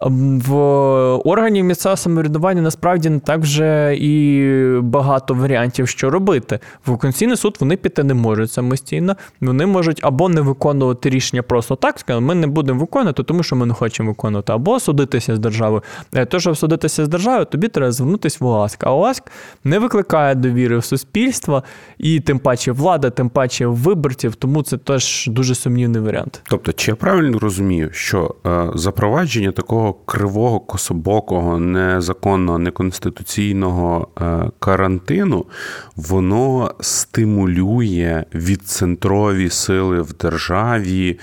в 0.00 0.54
органів 1.24 1.64
місцевого 1.64 1.96
самоврядування 1.96 2.62
насправді 2.62 3.10
не 3.10 3.18
так 3.18 3.40
вже 3.40 3.96
і 3.96 4.52
багато 4.80 5.34
варіантів, 5.34 5.88
що 5.88 6.10
робити. 6.10 6.58
В 6.86 6.98
Конституційний 6.98 7.36
суд 7.36 7.56
вони 7.60 7.76
піти 7.76 8.04
не 8.04 8.14
можуть 8.14 8.52
самостійно. 8.52 9.16
Вони 9.40 9.66
можуть 9.66 10.00
або 10.02 10.28
не 10.28 10.40
виконувати 10.40 11.10
рішення 11.10 11.42
просто 11.48 11.76
так, 11.76 11.98
сказати, 11.98 12.24
ми 12.24 12.34
не 12.34 12.46
будемо 12.46 12.80
виконувати, 12.80 13.22
тому 13.22 13.42
що 13.42 13.56
ми 13.56 13.66
не 13.66 13.74
хочемо 13.74 14.10
виконувати, 14.10 14.52
або 14.52 14.80
судитися 14.80 15.36
з 15.36 15.38
державою. 15.38 15.82
Е, 16.14 16.26
то, 16.26 16.40
щоб 16.40 16.56
судитися 16.56 17.04
з 17.04 17.08
державою, 17.08 17.44
тобі 17.44 17.68
треба 17.68 17.92
звернутися 17.92 18.38
в 18.40 18.46
ОАСК. 18.46 18.84
А 18.84 18.94
ОАСК 18.94 19.22
не 19.64 19.78
викликає 19.78 20.34
довіри 20.34 20.78
в 20.78 20.84
суспільство, 20.84 21.64
і 21.98 22.20
тим 22.20 22.38
паче 22.38 22.72
влада, 22.72 23.10
тим 23.10 23.28
паче 23.28 23.66
виборців, 23.66 24.34
тому 24.34 24.62
це 24.62 24.76
теж 24.76 25.26
дуже 25.26 25.54
сумнівний 25.54 26.02
варіант. 26.02 26.42
Тобто, 26.48 26.72
чи 26.72 26.90
я 26.90 26.94
правильно 26.94 27.38
розумію, 27.38 27.90
що 27.92 28.34
е, 28.46 28.70
запровадження 28.74 29.52
такого 29.52 29.92
кривого, 29.92 30.60
кособокого, 30.60 31.58
незаконного, 31.58 32.58
неконституційного 32.58 34.08
е, 34.20 34.50
карантину, 34.58 35.44
воно 35.96 36.74
стимулює 36.80 38.24
відцентрові 38.34 39.50
сили 39.50 40.02
в 40.02 40.12
державі, 40.12 41.18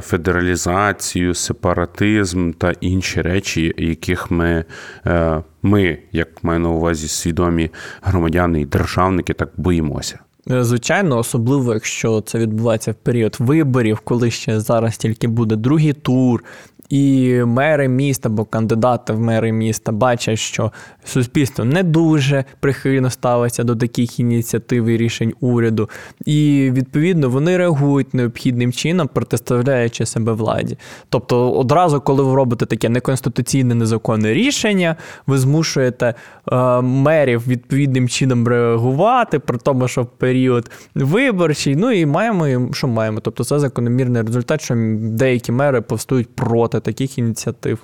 федералізацію, 0.00 1.34
сепаратизм 1.34 2.52
та 2.52 2.72
інші 2.80 3.22
речі, 3.22 3.74
яких 3.78 4.30
ми. 4.30 4.64
Е, 5.06 5.42
ми, 5.62 5.98
як 6.12 6.44
маю 6.44 6.60
на 6.60 6.68
увазі 6.68 7.08
свідомі 7.08 7.70
громадяни 8.02 8.60
і 8.60 8.64
державники, 8.64 9.32
так 9.32 9.48
боїмося. 9.56 10.18
Звичайно, 10.46 11.18
особливо 11.18 11.74
якщо 11.74 12.20
це 12.20 12.38
відбувається 12.38 12.92
в 12.92 12.94
період 12.94 13.36
виборів, 13.38 14.00
коли 14.00 14.30
ще 14.30 14.60
зараз 14.60 14.96
тільки 14.96 15.28
буде 15.28 15.56
другий 15.56 15.92
тур, 15.92 16.44
і 16.88 17.34
мери 17.44 17.88
міста 17.88 18.28
або 18.28 18.44
кандидати 18.44 19.12
в 19.12 19.20
мери 19.20 19.52
міста 19.52 19.92
бачать, 19.92 20.38
що 20.38 20.72
суспільство 21.04 21.64
не 21.64 21.82
дуже 21.82 22.44
прихильно 22.60 23.10
ставиться 23.10 23.64
до 23.64 23.76
таких 23.76 24.20
ініціатив 24.20 24.86
і 24.86 24.96
рішень 24.96 25.34
уряду, 25.40 25.90
і 26.26 26.70
відповідно 26.72 27.30
вони 27.30 27.56
реагують 27.56 28.14
необхідним 28.14 28.72
чином, 28.72 29.08
протиставляючи 29.12 30.06
себе 30.06 30.32
владі. 30.32 30.78
Тобто, 31.08 31.52
одразу, 31.52 32.00
коли 32.00 32.22
ви 32.22 32.34
робите 32.34 32.66
таке 32.66 32.88
неконституційне 32.88 33.74
незаконне 33.74 34.34
рішення, 34.34 34.96
ви 35.26 35.38
змушуєте 35.38 36.14
е, 36.52 36.80
мерів 36.80 37.48
відповідним 37.48 38.08
чином 38.08 38.48
реагувати, 38.48 39.38
при 39.38 39.58
тому, 39.58 39.88
що 39.88 40.02
в 40.02 40.06
період 40.06 40.70
виборчий. 40.94 41.76
Ну 41.76 41.90
і 41.90 42.06
маємо, 42.06 42.74
що 42.74 42.88
маємо. 42.88 43.20
Тобто, 43.20 43.44
це 43.44 43.58
закономірний 43.58 44.22
результат, 44.22 44.60
що 44.62 44.74
деякі 44.98 45.52
мери 45.52 45.80
повстують 45.80 46.28
проти 46.34 46.73
таких 46.80 47.18
ініціатив. 47.18 47.78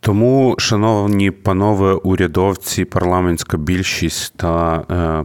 Тому, 0.00 0.54
шановні 0.58 1.30
панове 1.30 1.92
урядовці, 1.92 2.84
парламентська 2.84 3.56
більшість 3.56 4.34
та 4.36 4.84
е, 4.90 5.24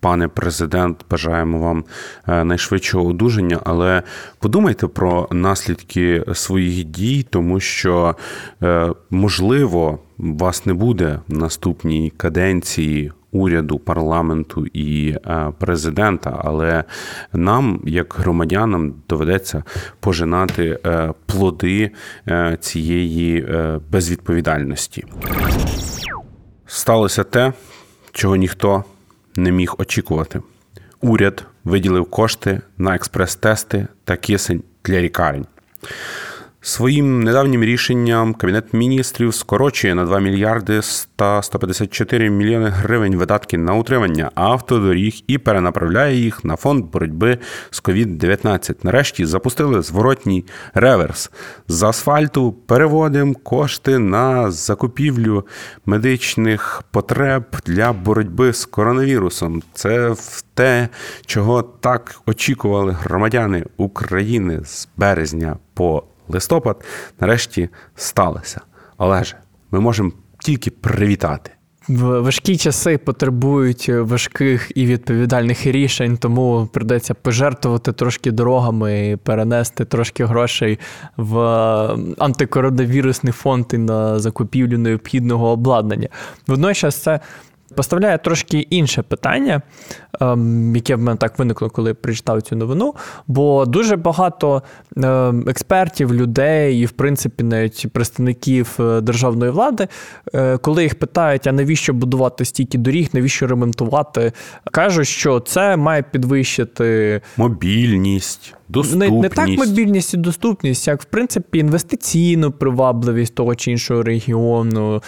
пане 0.00 0.28
президент, 0.28 1.04
бажаємо 1.10 1.58
вам 1.58 1.84
е, 2.28 2.44
найшвидшого 2.44 3.06
одужання, 3.06 3.60
але 3.64 4.02
подумайте 4.38 4.86
про 4.86 5.28
наслідки 5.32 6.24
своїх 6.34 6.84
дій, 6.84 7.26
тому 7.30 7.60
що 7.60 8.16
е, 8.62 8.92
можливо 9.10 9.98
вас 10.18 10.66
не 10.66 10.74
буде 10.74 11.20
в 11.28 11.38
наступній 11.38 12.12
каденції 12.16 13.12
уряду, 13.36 13.78
парламенту 13.78 14.66
і 14.66 15.08
е, 15.08 15.52
президента, 15.58 16.40
але 16.44 16.84
нам, 17.32 17.80
як 17.84 18.14
громадянам, 18.18 18.94
доведеться 19.08 19.62
пожинати 20.00 20.78
е, 20.86 21.12
плоди 21.26 21.90
е, 22.28 22.56
цієї 22.60 23.46
безвідповідальності. 23.90 25.04
Сталося 26.66 27.24
те, 27.24 27.52
чого 28.12 28.36
ніхто 28.36 28.84
не 29.36 29.52
міг 29.52 29.74
очікувати. 29.78 30.40
Уряд 31.00 31.44
виділив 31.64 32.10
кошти 32.10 32.60
на 32.78 32.94
експрес-тести 32.94 33.86
та 34.04 34.16
кисень 34.16 34.62
для 34.84 35.00
лікарень. 35.00 35.46
Своїм 36.66 37.22
недавнім 37.22 37.64
рішенням 37.64 38.34
Кабінет 38.34 38.72
міністрів 38.72 39.34
скорочує 39.34 39.94
на 39.94 40.04
2 40.04 40.20
мільярди 40.20 40.82
100 40.82 41.42
154 41.42 42.30
мільйони 42.30 42.68
гривень 42.68 43.16
видатки 43.16 43.58
на 43.58 43.74
утримання 43.74 44.30
автодоріг 44.34 45.14
і 45.26 45.38
перенаправляє 45.38 46.16
їх 46.16 46.44
на 46.44 46.56
фонд 46.56 46.84
боротьби 46.84 47.38
з 47.70 47.82
COVID-19. 47.82 48.74
Нарешті 48.82 49.26
запустили 49.26 49.82
зворотній 49.82 50.44
реверс 50.74 51.30
з 51.68 51.82
асфальту. 51.82 52.52
Переводимо 52.52 53.34
кошти 53.34 53.98
на 53.98 54.50
закупівлю 54.50 55.46
медичних 55.86 56.82
потреб 56.90 57.44
для 57.66 57.92
боротьби 57.92 58.52
з 58.52 58.64
коронавірусом. 58.64 59.62
Це 59.74 60.14
те, 60.54 60.88
чого 61.26 61.62
так 61.62 62.20
очікували 62.26 62.92
громадяни 62.92 63.64
України 63.76 64.60
з 64.64 64.88
березня 64.96 65.56
по 65.74 66.02
листопад 66.28 66.84
нарешті 67.20 67.68
сталося. 67.94 68.60
Але 68.96 69.24
ж 69.24 69.36
ми 69.70 69.80
можемо 69.80 70.12
тільки 70.38 70.70
привітати. 70.70 71.50
Важкі 71.88 72.56
часи 72.56 72.98
потребують 72.98 73.88
важких 73.88 74.72
і 74.74 74.86
відповідальних 74.86 75.66
рішень, 75.66 76.16
тому 76.16 76.68
придеться 76.72 77.14
пожертвувати 77.14 77.92
трошки 77.92 78.30
дорогами 78.30 79.08
і 79.08 79.16
перенести 79.16 79.84
трошки 79.84 80.24
грошей 80.24 80.78
в 81.16 81.38
антикоронавірусний 82.18 83.32
фонд 83.32 83.66
і 83.72 83.78
на 83.78 84.18
закупівлю 84.18 84.78
необхідного 84.78 85.48
обладнання. 85.48 86.08
Водночас 86.46 86.96
це 86.96 87.20
поставляє 87.74 88.18
трошки 88.18 88.58
інше 88.58 89.02
питання, 89.02 89.62
ем, 90.20 90.76
яке 90.76 90.96
в 90.96 91.00
мене 91.00 91.16
так 91.16 91.38
виникло, 91.38 91.70
коли 91.70 91.94
прочитав 91.94 92.42
цю 92.42 92.56
новину. 92.56 92.94
Бо 93.26 93.66
дуже 93.66 93.96
багато 93.96 94.62
ем, 94.96 95.48
експертів, 95.48 96.14
людей 96.14 96.80
і, 96.80 96.86
в 96.86 96.90
принципі, 96.90 97.44
навіть 97.44 97.86
представників 97.92 98.76
е, 98.80 99.00
державної 99.00 99.50
влади, 99.50 99.88
е, 100.34 100.58
коли 100.58 100.82
їх 100.82 100.94
питають, 100.94 101.46
а 101.46 101.52
навіщо 101.52 101.92
будувати 101.92 102.44
стільки 102.44 102.78
доріг, 102.78 103.08
навіщо 103.12 103.46
ремонтувати, 103.46 104.32
кажуть, 104.72 105.08
що 105.08 105.40
це 105.40 105.76
має 105.76 106.02
підвищити 106.02 107.20
мобільність. 107.36 108.55
Доступність. 108.68 109.12
Не, 109.12 109.20
не 109.20 109.28
так 109.28 109.48
мобільність 109.48 110.14
і 110.14 110.16
доступність, 110.16 110.88
як 110.88 111.02
в 111.02 111.04
принципі 111.04 111.58
інвестиційну 111.58 112.50
привабливість 112.52 113.34
того 113.34 113.54
чи 113.54 113.70
іншого 113.70 114.02
регіону, 114.02 114.96
е, 114.96 115.02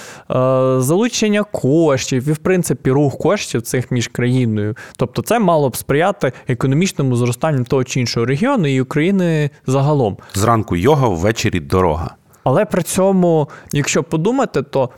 залучення 0.80 1.42
коштів 1.42 2.28
і, 2.28 2.32
в 2.32 2.38
принципі, 2.38 2.90
рух 2.90 3.18
коштів 3.18 3.62
цих 3.62 3.90
між 3.90 4.08
країною. 4.08 4.76
Тобто, 4.96 5.22
це 5.22 5.38
мало 5.38 5.68
б 5.68 5.76
сприяти 5.76 6.32
економічному 6.48 7.16
зростанню 7.16 7.64
того 7.64 7.84
чи 7.84 8.00
іншого 8.00 8.26
регіону 8.26 8.68
і 8.68 8.80
України 8.80 9.50
загалом. 9.66 10.16
Зранку 10.34 10.76
йога, 10.76 11.08
ввечері 11.08 11.60
дорога. 11.60 12.14
Але 12.44 12.64
при 12.64 12.82
цьому, 12.82 13.48
якщо 13.72 14.02
подумати, 14.02 14.62
то 14.62 14.90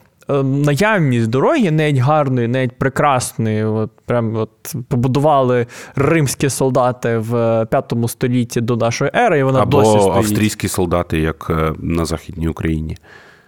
наявність 0.45 1.31
дороги, 1.31 1.71
навіть 1.71 1.97
гарної, 1.97 2.49
навіть 2.49 2.79
прекрасної. 2.79 3.65
От, 3.65 3.91
прям 4.07 4.37
от 4.37 4.51
побудували 4.89 5.67
римські 5.97 6.49
солдати 6.51 7.19
в 7.19 7.67
5 7.71 7.95
столітті 8.07 8.61
до 8.61 8.77
нашої 8.77 9.11
ери, 9.15 9.39
і 9.39 9.43
вона 9.43 9.63
Або 9.63 9.79
досі 9.79 9.91
стоїть. 9.91 10.17
австрійські 10.17 10.69
солдати, 10.69 11.19
як 11.19 11.47
е, 11.51 11.73
на 11.79 12.05
Західній 12.05 12.49
Україні. 12.49 12.97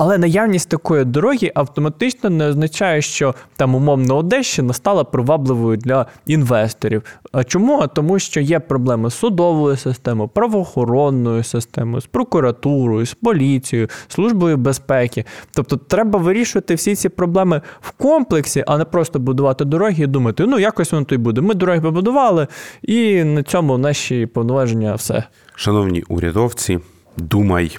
Але 0.05 0.19
наявність 0.19 0.69
такої 0.69 1.05
дороги 1.05 1.53
автоматично 1.55 2.31
не 2.31 2.49
означає, 2.49 3.03
що 3.03 3.35
там 3.57 3.75
умовно 3.75 4.17
Одещина 4.17 4.73
стала 4.73 5.05
привабливою 5.05 5.77
для 5.77 6.07
інвесторів. 6.27 7.03
А 7.33 7.45
чому? 7.45 7.81
А 7.81 7.87
тому, 7.87 8.19
що 8.19 8.41
є 8.41 8.61
проблеми 8.61 9.11
з 9.11 9.15
судовою 9.15 9.77
системою, 9.77 10.29
правоохоронною 10.29 11.45
системою, 11.45 12.01
з 12.01 12.07
прокуратурою, 12.07 13.07
з 13.07 13.15
поліцією, 13.15 13.89
службою 14.09 14.57
безпеки. 14.57 15.25
Тобто, 15.53 15.77
треба 15.77 16.19
вирішувати 16.19 16.75
всі 16.75 16.95
ці 16.95 17.09
проблеми 17.09 17.61
в 17.81 17.91
комплексі, 17.91 18.65
а 18.67 18.79
не 18.79 18.85
просто 18.85 19.19
будувати 19.19 19.65
дороги 19.65 20.05
і 20.05 20.07
думати, 20.07 20.47
ну 20.47 20.59
якось 20.59 20.93
воно 20.93 21.05
то 21.05 21.15
й 21.15 21.19
буде. 21.19 21.41
Ми 21.41 21.55
дороги 21.55 21.81
побудували, 21.81 22.47
і 22.83 23.25
на 23.25 23.43
цьому 23.43 23.79
наші 23.79 24.27
повноваження 24.27 24.95
все. 24.95 25.25
Шановні 25.55 26.03
урядовці, 26.03 26.79
думай 27.17 27.79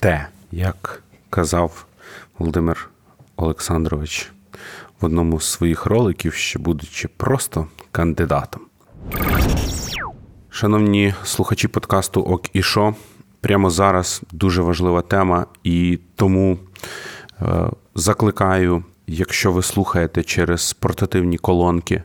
те, 0.00 0.26
як 0.52 1.02
казав 1.32 1.86
Володимир 2.38 2.90
Олександрович 3.36 4.32
в 5.00 5.04
одному 5.04 5.40
з 5.40 5.44
своїх 5.44 5.86
роликів, 5.86 6.34
ще 6.34 6.58
будучи 6.58 7.08
просто 7.08 7.66
кандидатом. 7.92 8.62
Шановні 10.50 11.14
слухачі 11.24 11.68
подкасту 11.68 12.20
Ок 12.20 12.56
і 12.56 12.62
Шо, 12.62 12.94
прямо 13.40 13.70
зараз 13.70 14.22
дуже 14.32 14.62
важлива 14.62 15.02
тема, 15.02 15.46
і 15.64 15.98
тому 16.16 16.58
закликаю, 17.94 18.84
якщо 19.06 19.52
ви 19.52 19.62
слухаєте 19.62 20.22
через 20.22 20.72
портативні 20.72 21.38
колонки 21.38 22.02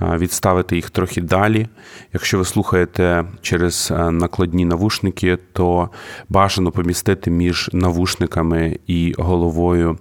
відставити 0.00 0.76
їх 0.76 0.90
трохи 0.90 1.20
далі. 1.20 1.66
Якщо 2.12 2.38
ви 2.38 2.44
слухаєте 2.44 3.24
через 3.42 3.92
накладні 4.10 4.64
навушники, 4.64 5.38
то 5.52 5.90
бажано 6.28 6.70
помістити 6.70 7.30
між 7.30 7.70
навушниками 7.72 8.78
і 8.86 9.14
головою 9.18 9.98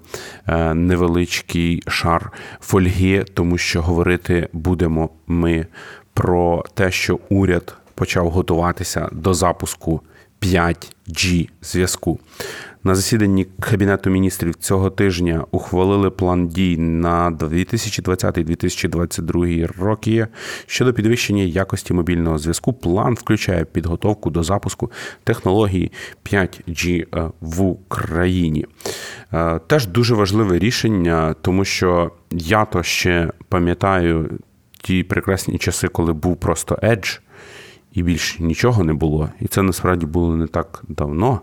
невеличкий 0.73 1.83
шар 1.87 2.31
фольги, 2.61 3.25
тому 3.33 3.57
що 3.57 3.81
говорити 3.81 4.49
будемо 4.53 5.09
ми 5.27 5.65
про 6.13 6.63
те, 6.73 6.91
що 6.91 7.19
уряд 7.29 7.75
почав 7.95 8.29
готуватися 8.29 9.09
до 9.11 9.33
запуску 9.33 10.01
5G 10.43 11.49
зв'язку. 11.61 12.19
На 12.85 12.95
засіданні 12.95 13.47
Кабінету 13.59 14.09
міністрів 14.09 14.55
цього 14.55 14.89
тижня 14.89 15.45
ухвалили 15.51 16.09
план 16.09 16.47
дій 16.47 16.77
на 16.77 17.31
2020-2022 17.31 19.81
роки 19.81 20.27
щодо 20.65 20.93
підвищення 20.93 21.43
якості 21.43 21.93
мобільного 21.93 22.37
зв'язку. 22.37 22.73
План 22.73 23.13
включає 23.13 23.65
підготовку 23.65 24.29
до 24.29 24.43
запуску 24.43 24.91
технології 25.23 25.91
5G 26.25 27.01
е, 27.01 27.05
в 27.41 27.61
Україні. 27.61 28.65
Е, 29.33 29.59
теж 29.67 29.87
дуже 29.87 30.15
важливе 30.15 30.59
рішення, 30.59 31.35
тому 31.41 31.65
що 31.65 32.11
я 32.31 32.65
то 32.65 32.83
ще 32.83 33.31
пам'ятаю 33.49 34.29
ті 34.81 35.03
прекрасні 35.03 35.57
часи, 35.57 35.87
коли 35.87 36.13
був 36.13 36.37
просто 36.37 36.75
Edge, 36.75 37.19
і 37.93 38.03
більше 38.03 38.43
нічого 38.43 38.83
не 38.83 38.93
було. 38.93 39.29
І 39.39 39.47
це 39.47 39.61
насправді 39.61 40.05
було 40.05 40.35
не 40.35 40.47
так 40.47 40.83
давно. 40.87 41.41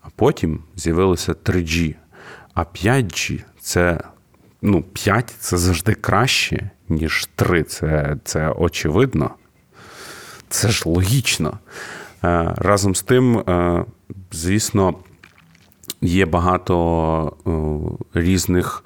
А 0.00 0.06
потім 0.16 0.62
з'явилося 0.76 1.32
3G. 1.32 1.94
А 2.54 2.60
5G 2.60 3.44
це 3.60 4.00
ну, 4.62 4.82
5 4.82 5.34
це 5.38 5.56
завжди 5.56 5.94
краще, 5.94 6.70
ніж 6.88 7.28
3. 7.34 7.62
Це, 7.62 8.16
Це 8.24 8.50
очевидно. 8.50 9.30
Це 10.48 10.68
ж 10.68 10.88
логічно. 10.88 11.58
Е, 12.24 12.54
разом 12.56 12.94
з 12.94 13.02
тим, 13.02 13.38
е, 13.38 13.84
звісно, 14.32 14.94
є 16.04 16.26
багато 16.26 17.32
е, 17.46 18.20
різних 18.20 18.84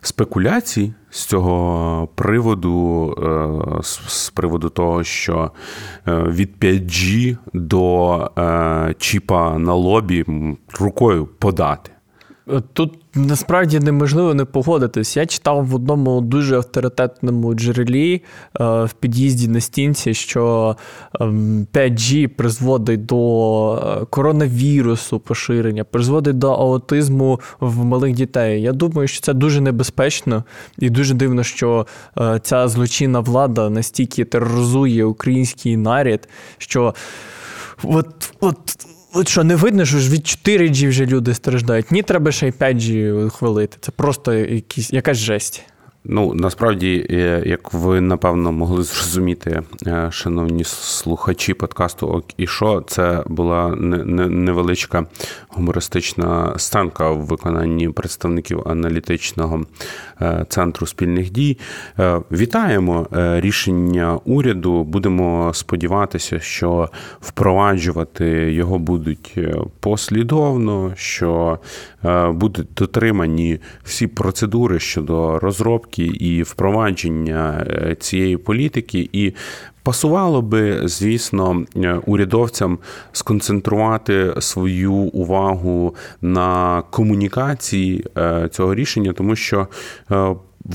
спекуляцій 0.00 0.92
з 1.10 1.24
цього 1.24 2.08
приводу, 2.14 3.14
е, 3.78 3.82
з 3.82 4.30
приводу 4.30 4.68
того, 4.68 5.04
що 5.04 5.50
е, 6.08 6.12
від 6.14 6.50
5G 6.60 7.36
до 7.52 8.30
чіпа 8.98 9.58
на 9.58 9.74
лобі 9.74 10.24
рукою 10.80 11.26
подати. 11.26 11.90
Тут 12.72 12.98
насправді 13.14 13.80
неможливо 13.80 14.34
не 14.34 14.44
погодитись. 14.44 15.16
Я 15.16 15.26
читав 15.26 15.66
в 15.66 15.74
одному 15.74 16.20
дуже 16.20 16.56
авторитетному 16.56 17.54
джерелі 17.54 18.14
е, 18.14 18.64
в 18.84 18.92
під'їзді 18.92 19.48
на 19.48 19.60
стінці, 19.60 20.14
що 20.14 20.76
5G 21.20 22.24
ем, 22.24 22.30
призводить 22.36 23.06
до 23.06 23.74
е, 23.74 24.04
коронавірусу 24.10 25.18
поширення, 25.18 25.84
призводить 25.84 26.38
до 26.38 26.52
аутизму 26.52 27.40
в 27.60 27.84
малих 27.84 28.14
дітей. 28.14 28.62
Я 28.62 28.72
думаю, 28.72 29.08
що 29.08 29.20
це 29.20 29.34
дуже 29.34 29.60
небезпечно 29.60 30.44
і 30.78 30.90
дуже 30.90 31.14
дивно, 31.14 31.42
що 31.42 31.86
е, 32.18 32.40
ця 32.42 32.68
злочинна 32.68 33.20
влада 33.20 33.70
настільки 33.70 34.24
тероризує 34.24 35.04
український 35.04 35.76
нарід, 35.76 36.28
що 36.58 36.94
от, 37.82 38.32
от. 38.40 38.89
От 39.12 39.28
що 39.28 39.44
не 39.44 39.56
видно, 39.56 39.84
що 39.84 39.98
ж 39.98 40.10
від 40.10 40.20
4G 40.20 40.88
вже 40.88 41.06
люди 41.06 41.34
страждають. 41.34 41.90
Ні, 41.90 42.02
треба 42.02 42.32
ще 42.32 42.48
й 42.48 42.50
5G 42.50 43.30
хвилити. 43.30 43.76
Це 43.80 43.92
просто 43.92 44.34
якісь, 44.34 44.92
якась 44.92 45.18
жесть. 45.18 45.62
Ну 46.04 46.34
насправді, 46.34 47.06
е, 47.10 47.42
як 47.46 47.74
ви 47.74 48.00
напевно 48.00 48.52
могли 48.52 48.82
зрозуміти, 48.82 49.62
е, 49.86 50.08
шановні 50.12 50.64
слухачі 50.64 51.54
подкасту 51.54 52.06
«Ок 52.06 52.24
і 52.36 52.46
що», 52.46 52.84
це 52.86 53.22
була 53.26 53.68
невеличка 53.76 55.06
гумористична 55.48 56.58
сценка 56.58 57.10
в 57.10 57.18
виконанні 57.18 57.88
представників 57.88 58.68
аналітичного 58.68 59.64
е, 60.22 60.46
центру 60.48 60.86
спільних 60.86 61.30
дій. 61.30 61.58
Вітаємо 62.32 63.06
рішення 63.12 64.18
уряду. 64.24 64.84
Будемо 64.84 65.50
сподіватися, 65.54 66.40
що 66.40 66.88
впроваджувати 67.20 68.26
його 68.52 68.78
будуть 68.78 69.38
послідовно, 69.80 70.92
що 70.96 71.58
будуть 72.28 72.68
дотримані 72.76 73.58
всі 73.84 74.06
процедури 74.06 74.78
щодо 74.78 75.38
розробки 75.38 75.89
розробки 75.90 76.02
і 76.02 76.42
впровадження 76.42 77.66
е, 77.70 77.94
цієї 77.94 78.36
політики, 78.36 79.08
і 79.12 79.32
пасувало 79.82 80.42
би, 80.42 80.88
звісно, 80.88 81.64
е, 81.76 82.00
урядовцям 82.06 82.78
сконцентрувати 83.12 84.34
свою 84.40 84.92
увагу 84.92 85.94
на 86.20 86.82
комунікації 86.90 88.04
е, 88.16 88.48
цього 88.52 88.74
рішення, 88.74 89.12
тому 89.12 89.36
що 89.36 89.68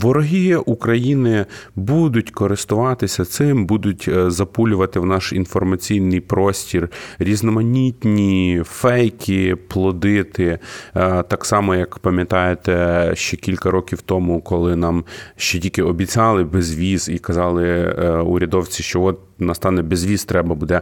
Вороги 0.01 0.55
України 0.55 1.45
будуть 1.75 2.31
користуватися 2.31 3.25
цим, 3.25 3.65
будуть 3.65 4.05
е, 4.07 4.31
запулювати 4.31 4.99
в 4.99 5.05
наш 5.05 5.33
інформаційний 5.33 6.19
простір 6.19 6.89
різноманітні 7.19 8.61
фейки, 8.65 9.55
плодити. 9.55 10.59
Е, 10.95 11.23
так 11.23 11.45
само, 11.45 11.75
як 11.75 11.99
пам'ятаєте, 11.99 13.11
ще 13.13 13.37
кілька 13.37 13.71
років 13.71 14.01
тому, 14.01 14.41
коли 14.41 14.75
нам 14.75 15.03
ще 15.35 15.59
тільки 15.59 15.83
обіцяли 15.83 16.43
безвіз 16.43 17.09
і 17.09 17.17
казали 17.17 17.67
е, 17.67 18.11
урядовці, 18.11 18.83
що 18.83 19.01
от 19.01 19.19
настане 19.39 19.81
безвіз, 19.81 20.25
треба 20.25 20.55
буде 20.55 20.81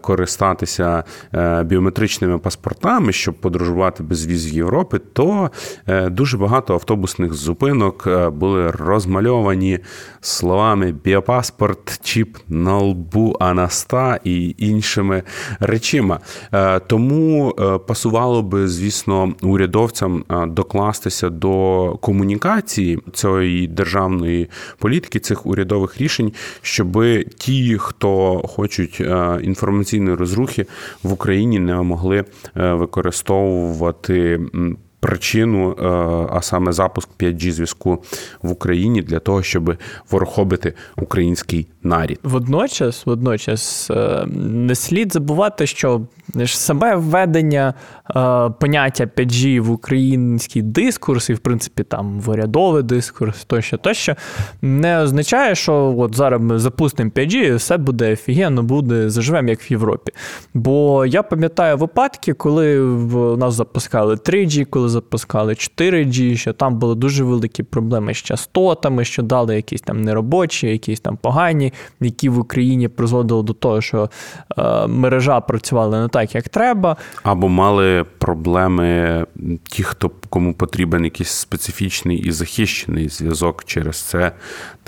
користатися 0.00 1.04
біометричними 1.64 2.38
паспортами, 2.38 3.12
щоб 3.12 3.34
подорожувати 3.34 4.02
безвіз 4.02 4.46
в 4.46 4.54
Європі, 4.54 4.98
то 5.12 5.50
дуже 6.10 6.38
багато 6.38 6.74
автобусних 6.74 7.34
зупинок 7.34 8.08
були 8.30 8.70
розмальовані 8.70 9.78
словами 10.20 10.92
біопаспорт, 11.04 12.00
чіп 12.02 12.36
на 12.48 12.78
лбу 12.78 13.36
Анаста 13.40 14.20
і 14.24 14.54
іншими 14.58 15.22
речима. 15.60 16.20
Тому 16.86 17.54
пасувало 17.86 18.42
би, 18.42 18.68
звісно, 18.68 19.34
урядовцям 19.42 20.24
докластися 20.46 21.30
до 21.30 21.98
комунікації 22.00 22.98
цієї 23.12 23.66
державної 23.66 24.48
політики, 24.78 25.18
цих 25.18 25.46
урядових 25.46 26.00
рішень, 26.00 26.32
щоб 26.62 26.98
ті 27.38 27.78
хто 27.78 28.42
хочуть 28.48 28.98
е, 29.00 29.38
інформаційної 29.42 30.16
розрухи 30.16 30.66
в 31.02 31.12
Україні, 31.12 31.58
не 31.58 31.74
могли 31.74 32.24
е, 32.56 32.72
використовувати 32.72 34.40
причину, 35.06 35.70
е, 35.70 35.86
а 36.32 36.42
саме 36.42 36.72
запуск 36.72 37.08
5G 37.18 37.50
зв'язку 37.50 38.02
в 38.42 38.50
Україні 38.50 39.02
для 39.02 39.18
того, 39.18 39.42
щоб 39.42 39.76
ворохобити 40.10 40.74
український 40.96 41.66
нарід. 41.82 42.20
Водночас, 42.22 43.06
водночас, 43.06 43.90
е, 43.90 44.26
не 44.36 44.74
слід 44.74 45.12
забувати, 45.12 45.66
що 45.66 46.00
саме 46.46 46.96
введення 46.96 47.74
е, 48.10 48.12
поняття 48.60 49.04
5G 49.04 49.60
в 49.60 49.70
український 49.70 50.62
дискурс, 50.62 51.30
і 51.30 51.34
в 51.34 51.38
принципі 51.38 51.82
там 51.82 52.20
в 52.20 52.30
урядовий 52.30 52.82
дискурс, 52.82 53.44
тощо, 53.44 53.76
тощо, 53.76 54.14
не 54.62 54.98
означає, 54.98 55.54
що 55.54 55.94
от 55.98 56.16
зараз 56.16 56.40
ми 56.40 56.58
запустимо 56.58 57.10
5G, 57.10 57.34
і 57.34 57.54
все 57.54 57.76
буде 57.76 58.12
офігенно, 58.12 58.62
буде 58.62 59.10
заживемо, 59.10 59.48
як 59.48 59.60
в 59.60 59.72
Європі. 59.72 60.12
Бо 60.54 61.06
я 61.06 61.22
пам'ятаю 61.22 61.76
випадки, 61.76 62.32
коли 62.32 62.80
в 62.80 63.36
нас 63.36 63.54
запускали 63.54 64.14
3G, 64.14 64.64
коли 64.64 64.88
запускали 64.96 65.52
4G, 65.52 66.36
що 66.36 66.52
там 66.52 66.78
були 66.78 66.94
дуже 66.94 67.24
великі 67.24 67.62
проблеми 67.62 68.14
з 68.14 68.16
частотами, 68.16 69.04
що 69.04 69.22
дали 69.22 69.56
якісь 69.56 69.80
там 69.80 70.02
неробочі, 70.02 70.66
якісь 70.66 71.00
там 71.00 71.16
погані, 71.16 71.72
які 72.00 72.28
в 72.28 72.38
Україні 72.38 72.88
призводили 72.88 73.42
до 73.42 73.52
того, 73.52 73.80
що 73.80 74.10
е, 74.58 74.86
мережа 74.86 75.40
працювала 75.40 76.02
не 76.02 76.08
так, 76.08 76.34
як 76.34 76.48
треба. 76.48 76.96
Або 77.22 77.48
мали 77.48 78.04
проблеми 78.18 79.26
ті, 79.64 79.82
хто 79.82 80.10
кому 80.30 80.54
потрібен 80.54 81.04
якийсь 81.04 81.30
специфічний 81.30 82.18
і 82.18 82.30
захищений 82.30 83.08
зв'язок 83.08 83.64
через 83.64 84.02
це, 84.02 84.32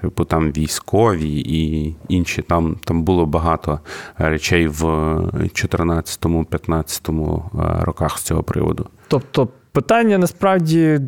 типу 0.01 0.25
там 0.25 0.53
військові 0.53 1.45
і 1.47 1.95
інші. 2.09 2.43
Там 2.43 2.77
там 2.85 3.03
було 3.03 3.27
багато 3.27 3.81
речей 4.19 4.69
в 4.69 4.85
2014-2015 4.85 7.37
е, 7.37 7.41
роках 7.85 8.19
з 8.19 8.23
цього 8.23 8.43
приводу. 8.43 8.87
Тобто 9.09 9.49
питання 9.79 10.19
насправді 10.19 11.01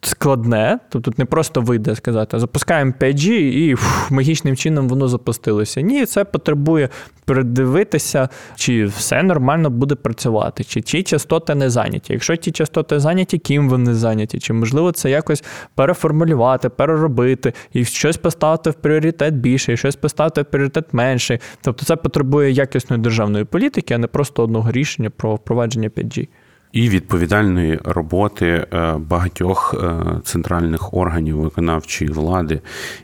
складне, 0.00 0.78
то 0.88 1.00
тут 1.00 1.18
не 1.18 1.24
просто 1.24 1.60
вийде 1.60 1.94
сказати, 1.94 2.38
запускаємо 2.38 2.92
5G 3.00 3.30
і 3.32 3.74
фу, 3.74 4.14
магічним 4.14 4.56
чином 4.56 4.88
воно 4.88 5.08
запустилося. 5.08 5.80
Ні, 5.80 6.06
це 6.06 6.24
потребує 6.24 6.88
передивитися, 7.24 8.28
чи 8.56 8.86
все 8.86 9.22
нормально 9.22 9.70
буде 9.70 9.94
працювати, 9.94 10.64
чи 10.64 10.80
ті 10.80 11.02
частоти 11.02 11.54
не 11.54 11.70
зайняті. 11.70 12.12
Якщо 12.12 12.36
ті 12.36 12.52
частоти 12.52 13.00
зайняті, 13.00 13.38
ким 13.38 13.68
вони 13.68 13.94
зайняті, 13.94 14.38
чи 14.38 14.52
можливо 14.52 14.92
це 14.92 15.10
якось 15.10 15.44
переформулювати, 15.74 16.68
переробити 16.68 17.52
і 17.72 17.84
щось 17.84 18.16
поставити 18.16 18.70
в 18.70 18.74
пріоритет 18.74 19.34
більше, 19.34 19.72
і 19.72 19.76
щось 19.76 19.96
поставити 19.96 20.42
в 20.42 20.44
пріоритет 20.44 20.84
менше. 20.92 21.38
Тобто 21.62 21.84
це 21.84 21.96
потребує 21.96 22.50
якісної 22.50 23.02
державної 23.02 23.44
політики, 23.44 23.94
а 23.94 23.98
не 23.98 24.06
просто 24.06 24.42
одного 24.42 24.72
рішення 24.72 25.10
про 25.10 25.34
впровадження 25.34 25.88
5G 25.88 26.28
і 26.74 26.88
відповідальної 26.88 27.80
роботи 27.84 28.46
е, 28.46 28.66
багатьох 28.98 29.74
е, 29.74 29.94
центральних 30.24 30.94
органів 30.94 31.36
виконавчої 31.36 32.10
влади 32.10 32.60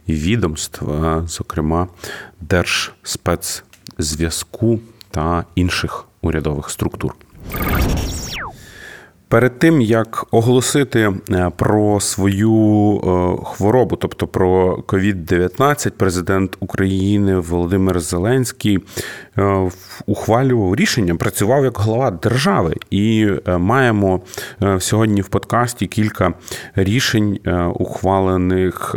і 0.07 0.13
відомств, 0.13 0.83
зокрема 1.27 1.89
Держспецзв'язку 2.41 4.81
та 5.11 5.45
інших 5.55 6.05
урядових 6.23 6.71
структур. 6.71 7.15
Перед 9.31 9.59
тим 9.59 9.81
як 9.81 10.27
оголосити 10.31 11.13
е, 11.31 11.51
про 11.57 12.01
свою 12.01 12.97
е, 12.97 12.99
хворобу, 13.45 13.97
тобто 13.97 14.27
про 14.27 14.77
COVID-19, 14.77 15.91
президент 15.91 16.57
України 16.61 17.37
Володимир 17.37 18.01
Зеленський 18.01 18.77
е, 18.77 18.81
ухвалював 20.07 20.75
рішення, 20.75 21.15
працював 21.15 21.65
як 21.65 21.79
глава 21.79 22.11
держави, 22.11 22.75
і 22.91 23.29
маємо 23.47 24.21
сьогодні 24.79 25.21
в 25.21 25.29
подкасті 25.29 25.87
кілька 25.87 26.33
рішень, 26.75 27.39
ухвалених 27.75 28.97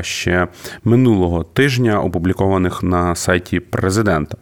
ще 0.00 0.48
минулого 0.84 1.44
тижня, 1.44 2.00
опублікованих 2.00 2.82
на 2.82 3.14
сайті 3.14 3.60
президента. 3.60 4.36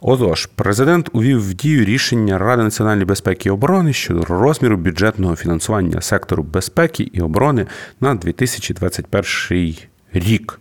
Отож, 0.00 0.46
президент 0.46 1.08
увів 1.12 1.50
в 1.50 1.54
дію 1.54 1.84
рішення 1.84 2.38
Ради 2.38 2.62
національної 2.62 3.06
безпеки 3.06 3.48
і 3.48 3.52
оборони 3.52 3.92
щодо 3.92 4.24
розміру 4.24 4.76
бюджетного 4.76 5.36
фінансування 5.36 6.00
сектору 6.00 6.42
безпеки 6.42 7.10
і 7.12 7.20
оборони 7.20 7.66
на 8.00 8.14
2021 8.14 9.76
рік. 10.12 10.60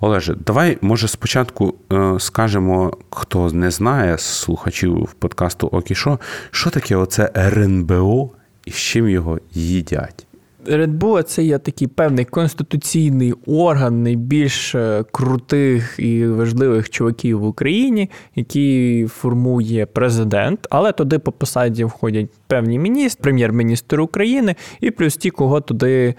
Олеже, 0.00 0.34
давай, 0.46 0.78
може, 0.80 1.08
спочатку 1.08 1.74
е, 1.92 2.14
скажемо, 2.18 2.92
хто 3.10 3.52
не 3.52 3.70
знає 3.70 4.18
слухачів 4.18 5.14
подкасту 5.18 5.66
Окішо, 5.66 6.18
що 6.50 6.70
таке 6.70 6.96
оце 6.96 7.30
РНБО 7.36 8.30
і 8.64 8.70
з 8.70 8.74
чим 8.74 9.08
його 9.08 9.38
їдять. 9.52 10.26
Редбу 10.66 11.22
це 11.22 11.44
є 11.44 11.58
такий 11.58 11.88
певний 11.88 12.24
конституційний 12.24 13.34
орган 13.46 14.02
найбільш 14.02 14.74
е, 14.74 15.04
крутих 15.12 15.94
і 15.98 16.26
важливих 16.26 16.90
чуваків 16.90 17.40
в 17.40 17.44
Україні, 17.44 18.10
який 18.36 19.06
формує 19.06 19.86
президент, 19.86 20.66
але 20.70 20.92
туди 20.92 21.18
по 21.18 21.32
посаді 21.32 21.84
входять 21.84 22.30
певні 22.48 22.78
міністри, 22.78 23.22
прем'єр-міністр 23.22 24.00
України, 24.00 24.54
і 24.80 24.90
плюс 24.90 25.16
ті, 25.16 25.30
кого 25.30 25.60
туди 25.60 26.08
е, 26.08 26.14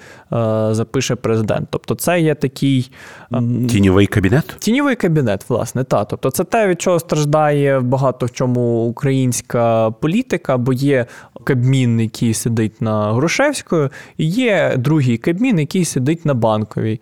запише 0.72 1.16
президент. 1.16 1.68
Тобто, 1.72 1.96
це 1.96 2.22
є 2.22 2.36
такий 2.36 2.92
е, 3.34 3.42
тіньовий 3.70 4.08
кабінет? 4.08 4.56
Тіньовий 4.60 4.96
кабінет, 4.96 5.50
власне, 5.50 5.84
та 5.84 6.06
тобто, 6.06 6.32
це 6.32 6.44
те, 6.44 6.68
від 6.68 6.82
чого 6.82 7.00
страждає 7.00 7.80
багато 7.80 8.26
в 8.26 8.32
чому 8.32 8.86
українська 8.86 9.92
політика, 9.92 10.58
бо 10.58 10.74
є 10.74 11.06
Кабмін, 11.44 12.00
який 12.00 12.34
сидить 12.34 12.82
на 12.82 13.14
Грушевською, 13.14 13.90
і 14.18 14.26
є 14.26 14.74
другий 14.78 15.18
Кабмін, 15.18 15.60
який 15.60 15.86
сидить 15.86 16.26
на 16.26 16.34
банковій 16.34 17.00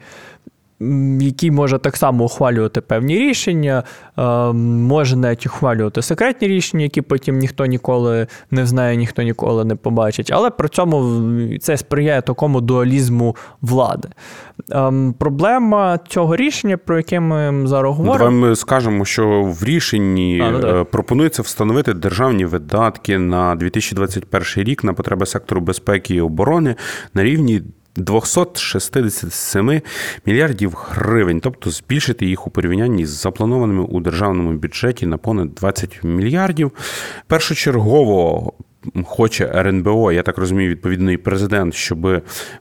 який 1.19 1.51
може 1.51 1.77
так 1.77 1.97
само 1.97 2.23
ухвалювати 2.23 2.81
певні 2.81 3.19
рішення, 3.19 3.83
може 4.53 5.15
навіть 5.15 5.45
ухвалювати 5.45 6.01
секретні 6.01 6.47
рішення, 6.47 6.83
які 6.83 7.01
потім 7.01 7.37
ніхто 7.37 7.65
ніколи 7.65 8.27
не 8.51 8.65
знає, 8.65 8.97
ніхто 8.97 9.21
ніколи 9.21 9.65
не 9.65 9.75
побачить. 9.75 10.31
Але 10.33 10.49
при 10.49 10.69
цьому 10.69 11.21
це 11.59 11.77
сприяє 11.77 12.21
такому 12.21 12.61
дуалізму 12.61 13.35
влади. 13.61 14.09
Проблема 15.19 15.99
цього 16.07 16.35
рішення, 16.35 16.77
про 16.77 16.97
яке 16.97 17.19
ми 17.19 17.67
зараз 17.67 17.95
говоримо. 17.95 18.17
Давай 18.17 18.49
ми 18.49 18.55
скажемо, 18.55 19.05
що 19.05 19.43
в 19.43 19.63
рішенні 19.63 20.41
а, 20.41 20.51
ну, 20.51 20.85
пропонується 20.85 21.41
встановити 21.41 21.93
державні 21.93 22.45
видатки 22.45 23.17
на 23.17 23.55
2021 23.55 24.63
рік 24.63 24.83
на 24.83 24.93
потреби 24.93 25.25
сектору 25.25 25.61
безпеки 25.61 26.15
і 26.15 26.21
оборони 26.21 26.75
на 27.13 27.23
рівні 27.23 27.61
267 27.97 29.81
мільярдів 30.25 30.73
гривень, 30.89 31.39
тобто 31.39 31.71
збільшити 31.71 32.25
їх 32.25 32.47
у 32.47 32.49
порівнянні 32.49 33.05
з 33.05 33.09
запланованими 33.09 33.83
у 33.83 33.99
державному 33.99 34.51
бюджеті 34.51 35.05
на 35.05 35.17
понад 35.17 35.55
20 35.55 36.03
мільярдів. 36.03 36.71
Першочергово 37.27 38.53
хоче 39.05 39.51
РНБО, 39.55 40.11
я 40.11 40.23
так 40.23 40.37
розумію, 40.37 40.69
відповідний 40.69 41.17
президент, 41.17 41.73
щоб 41.73 42.05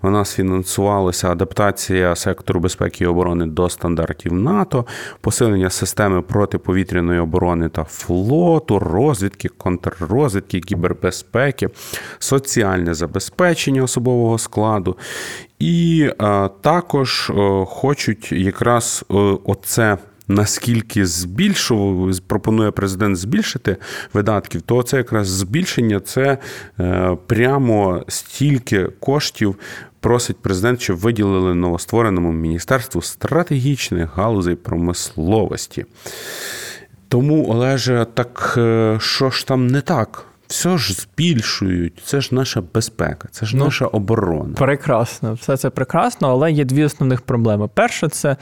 у 0.02 0.10
нас 0.10 0.34
фінансувалася 0.34 1.30
адаптація 1.30 2.16
сектору 2.16 2.60
безпеки 2.60 3.04
і 3.04 3.06
оборони 3.06 3.46
до 3.46 3.68
стандартів 3.68 4.32
НАТО, 4.32 4.86
посилення 5.20 5.70
системи 5.70 6.22
протиповітряної 6.22 7.20
оборони 7.20 7.68
та 7.68 7.84
флоту, 7.84 8.78
розвідки, 8.78 9.48
контррозвідки, 9.48 10.60
кібербезпеки, 10.60 11.68
соціальне 12.18 12.94
забезпечення 12.94 13.82
особового 13.82 14.38
складу. 14.38 14.96
І 15.58 16.10
а, 16.18 16.48
також 16.60 17.30
а, 17.30 17.64
хочуть 17.64 18.32
якраз 18.32 19.04
а, 19.10 19.14
оце 19.44 19.98
наскільки 20.28 21.06
збільшував, 21.06 22.18
пропонує 22.26 22.70
президент 22.70 23.16
збільшити 23.16 23.76
видатків, 24.12 24.62
то 24.62 24.82
це 24.82 24.96
якраз 24.96 25.28
збільшення 25.28 26.00
це 26.00 26.38
е, 26.80 27.16
прямо 27.26 28.04
стільки 28.08 28.84
коштів. 28.84 29.56
Просить 30.00 30.36
президент, 30.42 30.80
щоб 30.80 30.96
виділили 30.96 31.54
новоствореному 31.54 32.32
міністерству 32.32 33.02
стратегічних 33.02 34.16
галузей 34.16 34.54
промисловості. 34.54 35.84
Тому, 37.08 37.50
Олеже, 37.50 38.06
так 38.14 38.54
е, 38.56 38.98
що 39.00 39.30
ж 39.30 39.46
там 39.46 39.66
не 39.66 39.80
так? 39.80 40.26
Все 40.46 40.78
ж 40.78 40.94
збільшують. 40.94 42.02
Це 42.04 42.20
ж 42.20 42.34
наша 42.34 42.62
безпека, 42.74 43.28
це 43.30 43.46
ж 43.46 43.56
ну, 43.56 43.64
наша 43.64 43.86
оборона. 43.86 44.54
Прекрасно, 44.54 45.34
все 45.34 45.56
це 45.56 45.70
прекрасно, 45.70 46.28
але 46.28 46.52
є 46.52 46.64
дві 46.64 46.84
основних 46.84 47.20
проблеми. 47.22 47.68
Перше, 47.74 48.08
це 48.08 48.36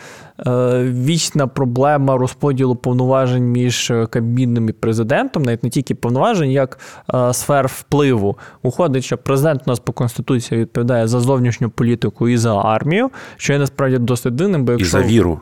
е, 0.47 0.85
вічна 0.85 1.47
проблема 1.47 2.17
розподілу 2.17 2.77
повноважень 2.77 3.45
між 3.45 3.93
Кабміном 4.11 4.69
і 4.69 4.73
президентом, 4.73 5.43
навіть 5.43 5.65
не 5.65 5.71
тільки 5.71 5.95
повноважень, 5.95 6.51
як 6.51 6.79
е, 7.15 7.35
сфер 7.35 7.67
впливу. 7.67 8.39
Уходить, 8.63 9.05
що 9.05 9.19
президент 9.19 9.63
у 9.67 9.71
нас 9.71 9.79
по 9.79 9.93
конституції 9.93 10.61
відповідає 10.61 11.09
за 11.09 11.21
зовнішню 11.21 11.71
політику 11.71 12.29
і 12.29 12.37
за 12.37 12.57
армію, 12.57 13.11
що 13.37 13.53
є 13.53 13.59
насправді 13.59 13.99
досить 13.99 14.35
дивним, 14.35 14.65
бо 14.65 14.73
якщо... 14.73 14.99
І 14.99 15.03
за 15.03 15.09
віру. 15.09 15.41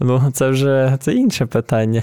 Ну, 0.00 0.30
це 0.32 0.48
вже 0.48 0.96
це 1.00 1.14
інше 1.14 1.46
питання. 1.46 2.02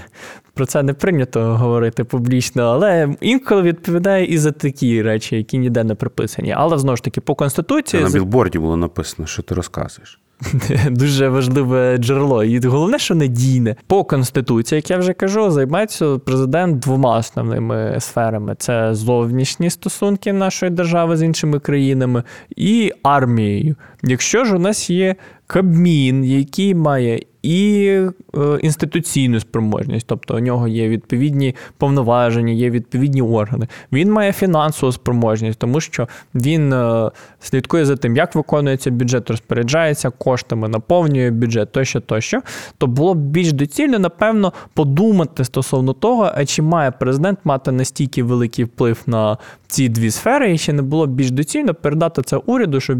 Про 0.54 0.66
це 0.66 0.82
не 0.82 0.92
прийнято 0.92 1.56
говорити 1.56 2.04
публічно, 2.04 2.62
але 2.62 3.16
інколи 3.20 3.62
відповідає 3.62 4.26
і 4.26 4.38
за 4.38 4.52
такі 4.52 5.02
речі, 5.02 5.36
які 5.36 5.58
ніде 5.58 5.84
не 5.84 5.94
приписані. 5.94 6.54
Але 6.56 6.78
знову 6.78 6.96
ж 6.96 7.02
таки, 7.02 7.20
по 7.20 7.34
конституції 7.34 8.02
Це 8.02 8.08
на 8.08 8.14
білборді 8.14 8.58
було 8.58 8.76
написано, 8.76 9.26
що 9.26 9.42
ти 9.42 9.54
розказуєш. 9.54 10.20
Дуже 10.90 11.28
важливе 11.28 11.98
джерело. 11.98 12.44
І 12.44 12.66
головне, 12.66 12.98
що 12.98 13.14
надійне. 13.14 13.76
По 13.86 14.04
конституції, 14.04 14.76
як 14.76 14.90
я 14.90 14.98
вже 14.98 15.12
кажу, 15.12 15.50
займається 15.50 16.18
президент 16.18 16.78
двома 16.78 17.18
основними 17.18 17.96
сферами: 18.00 18.54
це 18.58 18.94
зовнішні 18.94 19.70
стосунки 19.70 20.32
нашої 20.32 20.72
держави 20.72 21.16
з 21.16 21.22
іншими 21.22 21.58
країнами 21.58 22.22
і 22.56 22.92
армією. 23.02 23.76
Якщо 24.02 24.44
ж 24.44 24.56
у 24.56 24.58
нас 24.58 24.90
є 24.90 25.16
Кабмін, 25.46 26.24
який 26.24 26.74
має 26.74 27.20
і 27.44 27.86
е, 27.86 28.58
інституційну 28.62 29.40
спроможність, 29.40 30.06
тобто 30.06 30.36
у 30.36 30.38
нього 30.38 30.68
є 30.68 30.88
відповідні 30.88 31.54
повноваження, 31.78 32.52
є 32.52 32.70
відповідні 32.70 33.22
органи. 33.22 33.68
Він 33.92 34.12
має 34.12 34.32
фінансову 34.32 34.92
спроможність, 34.92 35.58
тому 35.58 35.80
що 35.80 36.08
він 36.34 36.72
е, 36.72 37.10
слідкує 37.40 37.84
за 37.84 37.96
тим, 37.96 38.16
як 38.16 38.34
виконується 38.34 38.90
бюджет, 38.90 39.30
розпоряджається 39.30 40.10
коштами, 40.10 40.68
наповнює 40.68 41.30
бюджет 41.30 41.72
тощо, 41.72 42.00
тощо. 42.00 42.40
То 42.78 42.86
було 42.86 43.14
б 43.14 43.18
більш 43.18 43.52
доцільно, 43.52 43.98
напевно, 43.98 44.52
подумати 44.74 45.44
стосовно 45.44 45.92
того, 45.92 46.30
а 46.34 46.44
чи 46.44 46.62
має 46.62 46.90
президент 46.90 47.38
мати 47.44 47.72
настільки 47.72 48.22
великий 48.22 48.64
вплив 48.64 49.02
на 49.06 49.36
ці 49.74 49.88
дві 49.88 50.10
сфери, 50.10 50.54
і 50.54 50.58
ще 50.58 50.72
не 50.72 50.82
було 50.82 51.06
більш 51.06 51.30
доцільно 51.30 51.74
передати 51.74 52.22
це 52.22 52.36
уряду, 52.36 52.80
щоб 52.80 52.98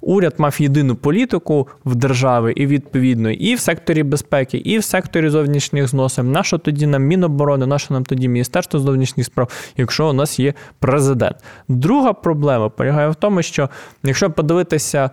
уряд 0.00 0.34
мав 0.38 0.56
єдину 0.58 0.96
політику 0.96 1.68
в 1.84 1.94
державі 1.94 2.52
і 2.56 2.66
відповідно 2.66 3.30
і 3.30 3.54
в 3.54 3.60
секторі 3.60 4.02
безпеки, 4.02 4.58
і 4.58 4.78
в 4.78 4.84
секторі 4.84 5.28
зовнішніх 5.28 5.88
зносин. 5.88 6.32
Нащо 6.32 6.58
тоді 6.58 6.86
нам 6.86 7.02
Міноборони, 7.02 7.66
нащо 7.66 7.94
нам 7.94 8.04
тоді 8.04 8.28
Міністерство 8.28 8.80
зовнішніх 8.80 9.26
справ, 9.26 9.50
якщо 9.76 10.08
у 10.08 10.12
нас 10.12 10.38
є 10.38 10.54
президент? 10.78 11.36
Друга 11.68 12.12
проблема 12.12 12.68
полягає 12.68 13.08
в 13.08 13.14
тому, 13.14 13.42
що 13.42 13.68
якщо 14.02 14.30
подивитися 14.30 15.10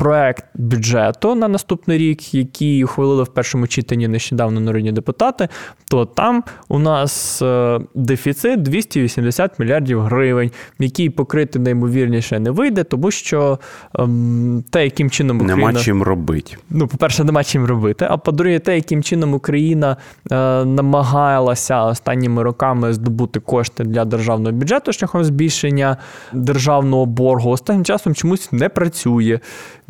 проект 0.00 0.44
бюджету 0.54 1.34
на 1.34 1.48
наступний 1.48 1.98
рік, 1.98 2.34
який 2.34 2.84
ухвалили 2.84 3.22
в 3.22 3.28
першому 3.28 3.66
читанні 3.66 4.08
нещодавно 4.08 4.60
народні 4.60 4.92
депутати, 4.92 5.48
то 5.90 6.04
там 6.04 6.44
у 6.68 6.78
нас 6.78 7.42
е, 7.42 7.80
дефіцит 7.94 8.62
280 8.62 9.58
мільярдів 9.58 10.00
гривень, 10.00 10.50
який 10.78 11.10
покрити 11.10 11.58
наймовірніше 11.58 12.38
не 12.38 12.50
вийде, 12.50 12.84
тому 12.84 13.10
що 13.10 13.58
ем, 13.98 14.64
те, 14.70 14.84
яким 14.84 15.10
чином 15.10 15.36
Україна... 15.36 15.66
Нема 15.66 15.80
чим 15.80 16.02
робити. 16.02 16.56
Ну, 16.70 16.86
по-перше, 16.86 17.24
нема 17.24 17.44
чим 17.44 17.64
робити. 17.64 18.06
А 18.10 18.16
по-друге, 18.16 18.58
те, 18.58 18.74
яким 18.74 19.02
чином 19.02 19.34
Україна 19.34 19.96
е, 20.32 20.36
намагалася 20.64 21.84
останніми 21.84 22.42
роками 22.42 22.92
здобути 22.92 23.40
кошти 23.40 23.84
для 23.84 24.04
державного 24.04 24.52
бюджету 24.52 24.92
шляхом 24.92 25.24
збільшення 25.24 25.96
державного 26.32 27.06
боргу, 27.06 27.50
останнім 27.50 27.84
часом 27.84 28.14
чомусь 28.14 28.52
не 28.52 28.68
працює. 28.68 29.40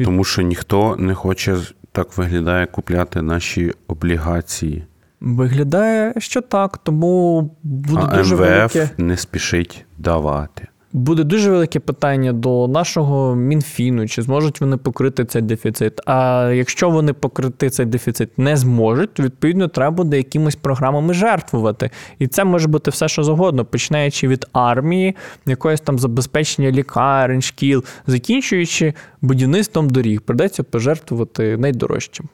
Тому 0.04 0.24
що 0.24 0.42
ніхто 0.42 0.96
не 0.96 1.14
хоче 1.14 1.56
так 1.92 2.18
виглядає 2.18 2.66
купляти 2.66 3.22
наші 3.22 3.72
облігації. 3.86 4.84
Виглядає, 5.20 6.14
що 6.18 6.40
так, 6.40 6.78
тому 6.78 7.50
буде 7.62 8.02
а 8.08 8.16
дуже 8.16 8.34
МВФ 8.34 8.40
велике... 8.40 8.90
не 8.98 9.16
спішить 9.16 9.84
давати. 9.98 10.68
Буде 10.92 11.24
дуже 11.24 11.50
велике 11.50 11.80
питання 11.80 12.32
до 12.32 12.68
нашого 12.68 13.34
мінфіну, 13.34 14.08
чи 14.08 14.22
зможуть 14.22 14.60
вони 14.60 14.76
покрити 14.76 15.24
цей 15.24 15.42
дефіцит. 15.42 16.00
А 16.06 16.50
якщо 16.54 16.90
вони 16.90 17.12
покрити 17.12 17.70
цей 17.70 17.86
дефіцит 17.86 18.38
не 18.38 18.56
зможуть, 18.56 19.14
то 19.14 19.22
відповідно 19.22 19.68
треба 19.68 19.96
буде 19.96 20.16
якимись 20.16 20.56
програмами 20.56 21.14
жертвувати. 21.14 21.90
І 22.18 22.26
це 22.26 22.44
може 22.44 22.68
бути 22.68 22.90
все, 22.90 23.08
що 23.08 23.24
завгодно, 23.24 23.64
починаючи 23.64 24.28
від 24.28 24.46
армії, 24.52 25.16
якогось 25.46 25.80
там 25.80 25.98
забезпечення 25.98 26.70
лікарень, 26.70 27.42
шкіл, 27.42 27.84
закінчуючи 28.06 28.94
будівництвом 29.20 29.90
доріг, 29.90 30.20
придеться 30.20 30.62
пожертвувати 30.62 31.56
найдорожчим. 31.56 32.28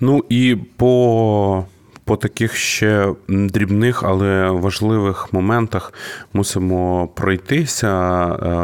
Ну 0.00 0.24
і 0.28 0.56
по 0.76 1.64
по 2.08 2.16
таких 2.16 2.56
ще 2.56 3.14
дрібних, 3.28 4.02
але 4.02 4.50
важливих 4.50 5.32
моментах 5.32 5.92
мусимо 6.32 7.08
пройтися. 7.14 7.88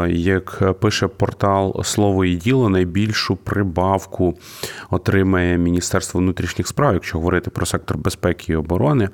Е, 0.05 0.11
як 0.11 0.73
пише 0.79 1.07
портал 1.07 1.83
Слово 1.83 2.25
і 2.25 2.35
діло, 2.35 2.69
найбільшу 2.69 3.35
прибавку 3.35 4.37
отримає 4.89 5.57
Міністерство 5.57 6.19
внутрішніх 6.19 6.67
справ, 6.67 6.93
якщо 6.93 7.17
говорити 7.17 7.49
про 7.49 7.65
сектор 7.65 7.97
безпеки 7.97 8.53
і 8.53 8.55
оборони, 8.55 9.09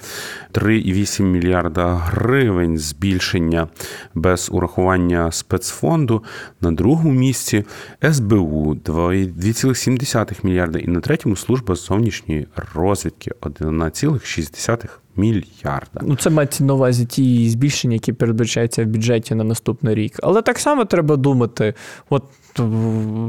3,8 0.54 1.22
мільярда 1.22 1.96
гривень 1.96 2.78
збільшення 2.78 3.68
без 4.16 4.50
урахування 4.52 5.32
спецфонду. 5.32 6.24
На 6.62 6.72
другому 6.72 7.12
місці 7.12 7.66
СБУ 8.12 8.76
2,7 8.76 10.46
мільярда 10.46 10.80
і 10.80 10.88
на 10.88 11.00
третьому 11.00 11.36
служба 11.36 11.76
зовнішньої 11.76 12.48
розвідки 12.76 13.32
11 13.42 14.21
1,6 14.22 15.01
мільярда. 15.16 16.02
Ну, 16.02 16.16
це 16.16 16.30
мається 16.30 16.64
на 16.64 16.74
увазі 16.74 17.06
ті 17.06 17.50
збільшення, 17.50 17.94
які 17.94 18.14
передбачаються 18.14 18.84
в 18.84 18.88
бюджеті 18.88 19.36
на 19.36 19.44
наступний 19.44 19.96
рік. 19.96 20.20
Але 20.24 20.42
так 20.42 20.60
само 20.60 20.86
треба 20.86 21.16
думати: 21.16 21.74
от 22.10 22.24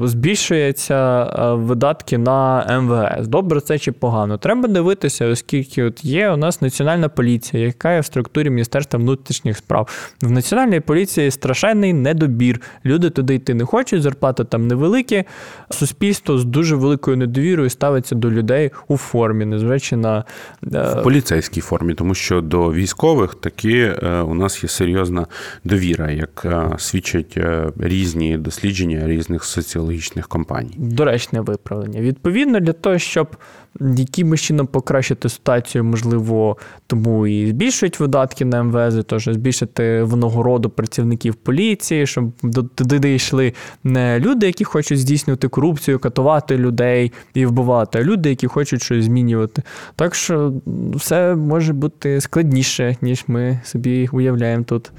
збільшуються 0.05 1.25
е, 1.25 1.55
видатки 1.55 2.19
на 2.19 2.67
МВС. 2.81 3.29
Добре, 3.29 3.61
це 3.61 3.79
чи 3.79 3.93
погано. 3.93 4.39
Треба 4.39 4.69
дивитися, 4.69 5.27
оскільки 5.27 5.85
от 5.85 6.05
є 6.05 6.31
у 6.31 6.37
нас 6.37 6.63
національна 6.63 7.09
поліція, 7.09 7.67
яка 7.67 7.95
є 7.95 8.01
в 8.01 8.05
структурі 8.05 8.51
Міністерства 8.51 8.99
внутрішніх 9.01 9.57
справ. 9.57 10.15
В 10.23 10.31
національній 10.31 10.81
поліції 10.81 11.31
страшенний 11.31 11.93
недобір. 11.93 12.61
Люди 12.85 13.11
туди 13.11 13.35
йти 13.35 13.55
не 13.55 13.65
хочуть, 13.65 14.03
зарплати 14.03 14.45
там 14.45 14.67
невеликі. 14.67 15.25
Суспільство 15.71 16.39
з 16.39 16.45
дуже 16.45 16.77
великою 16.77 17.17
недовірою 17.17 17.71
ставиться 17.71 18.15
до 18.15 18.31
людей 18.31 18.71
у 18.89 18.97
формі, 18.97 19.45
незважаючи 19.45 19.97
на 19.97 20.19
е, 20.19 20.23
в 20.63 21.03
поліцейській 21.03 21.61
формі, 21.61 21.72
тому 21.95 22.15
що 22.15 22.41
до 22.41 22.73
військових 22.73 23.35
таки 23.35 23.79
е, 23.79 24.21
у 24.21 24.35
нас 24.35 24.63
є 24.63 24.69
серйозна 24.69 25.27
довіра, 25.65 26.11
як 26.11 26.47
свідчать 26.79 27.39
різні 27.79 28.39
дослідження 28.39 29.07
різних 29.07 29.45
соціологічних 29.45 30.29
компаній. 30.29 30.75
Доречне 30.77 31.41
виправлення. 31.41 32.01
Відповідно, 32.01 32.61
для 32.61 32.73
того, 32.73 32.99
щоб 32.99 33.37
якимось 33.81 34.41
чином 34.41 34.67
покращити 34.67 35.29
ситуацію, 35.29 35.85
можливо, 35.85 36.57
тому 36.87 37.27
і 37.27 37.47
збільшують 37.47 38.01
видатки 38.01 38.45
на 38.45 38.63
МВС, 38.63 39.03
тож 39.03 39.25
збільшити 39.25 40.03
винагороду 40.03 40.71
працівників 40.71 41.35
поліції, 41.35 42.07
щоб 42.07 42.33
туди 42.75 43.15
йшли 43.15 43.53
не 43.85 44.21
люди, 44.21 44.47
які 44.47 44.65
хочуть 44.65 44.99
здійснювати 44.99 45.49
корупцію, 45.49 45.99
катувати 45.99 46.59
людей 46.59 47.13
і 47.35 47.47
вбивати, 47.47 47.99
а 47.99 48.03
люди, 48.03 48.29
які 48.29 48.47
хочуть 48.47 48.83
щось 48.83 49.05
змінювати. 49.05 49.63
Так 49.97 50.15
що 50.15 50.53
все 50.95 51.35
може 51.35 51.73
бути 51.73 52.21
складніше, 52.21 52.97
ніж 53.01 53.25
ми 53.27 53.61
собі 53.65 54.09
уявляємо 54.13 54.65
тут. 54.65 54.93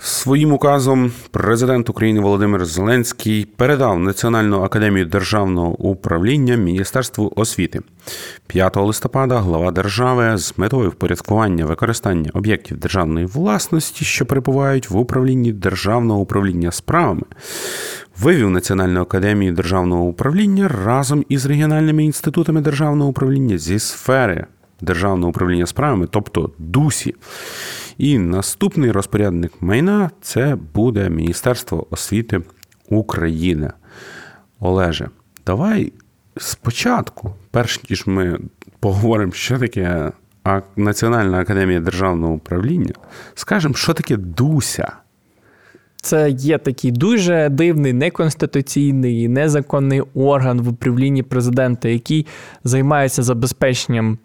Своїм 0.00 0.52
указом 0.52 1.12
президент 1.30 1.90
України 1.90 2.20
Володимир 2.20 2.64
Зеленський 2.64 3.44
передав 3.56 3.98
Національну 3.98 4.62
академію 4.62 5.06
державного 5.06 5.70
управління 5.70 6.56
Міністерству 6.56 7.32
освіти 7.36 7.80
5 8.46 8.76
листопада. 8.76 9.38
Глава 9.38 9.70
держави 9.70 10.38
з 10.38 10.58
метою 10.58 10.90
впорядкування 10.90 11.64
використання 11.64 12.30
об'єктів 12.34 12.76
державної 12.76 13.26
власності, 13.26 14.04
що 14.04 14.26
перебувають 14.26 14.90
в 14.90 14.96
управлінні 14.96 15.52
державного 15.52 16.20
управління 16.20 16.72
справами, 16.72 17.22
вивів 18.20 18.50
Національну 18.50 19.00
академію 19.00 19.52
державного 19.52 20.02
управління 20.04 20.68
разом 20.68 21.24
із 21.28 21.46
регіональними 21.46 22.04
інститутами 22.04 22.60
державного 22.60 23.10
управління 23.10 23.58
зі 23.58 23.78
сфери 23.78 24.46
державного 24.80 25.30
управління 25.30 25.66
справами, 25.66 26.06
тобто 26.10 26.50
ДУСі. 26.58 27.14
І 27.98 28.18
наступний 28.18 28.90
розпорядник 28.90 29.52
майна 29.60 30.10
це 30.20 30.56
буде 30.74 31.10
Міністерство 31.10 31.86
освіти 31.90 32.40
України. 32.88 33.70
Олеже, 34.60 35.08
давай 35.46 35.92
спочатку, 36.36 37.34
перш 37.50 37.90
ніж 37.90 38.06
ми 38.06 38.38
поговоримо, 38.80 39.32
що 39.32 39.58
таке 39.58 40.12
Національна 40.76 41.40
академія 41.40 41.80
державного 41.80 42.34
управління, 42.34 42.94
скажемо, 43.34 43.74
що 43.74 43.94
таке 43.94 44.16
ДУСЯ. 44.16 44.92
Це 46.02 46.30
є 46.30 46.58
такий 46.58 46.90
дуже 46.90 47.48
дивний, 47.48 47.92
неконституційний, 47.92 49.28
незаконний 49.28 50.02
орган 50.14 50.60
в 50.60 50.68
управлінні 50.68 51.22
президента, 51.22 51.88
який 51.88 52.26
займається 52.64 53.22
забезпеченням 53.22 54.18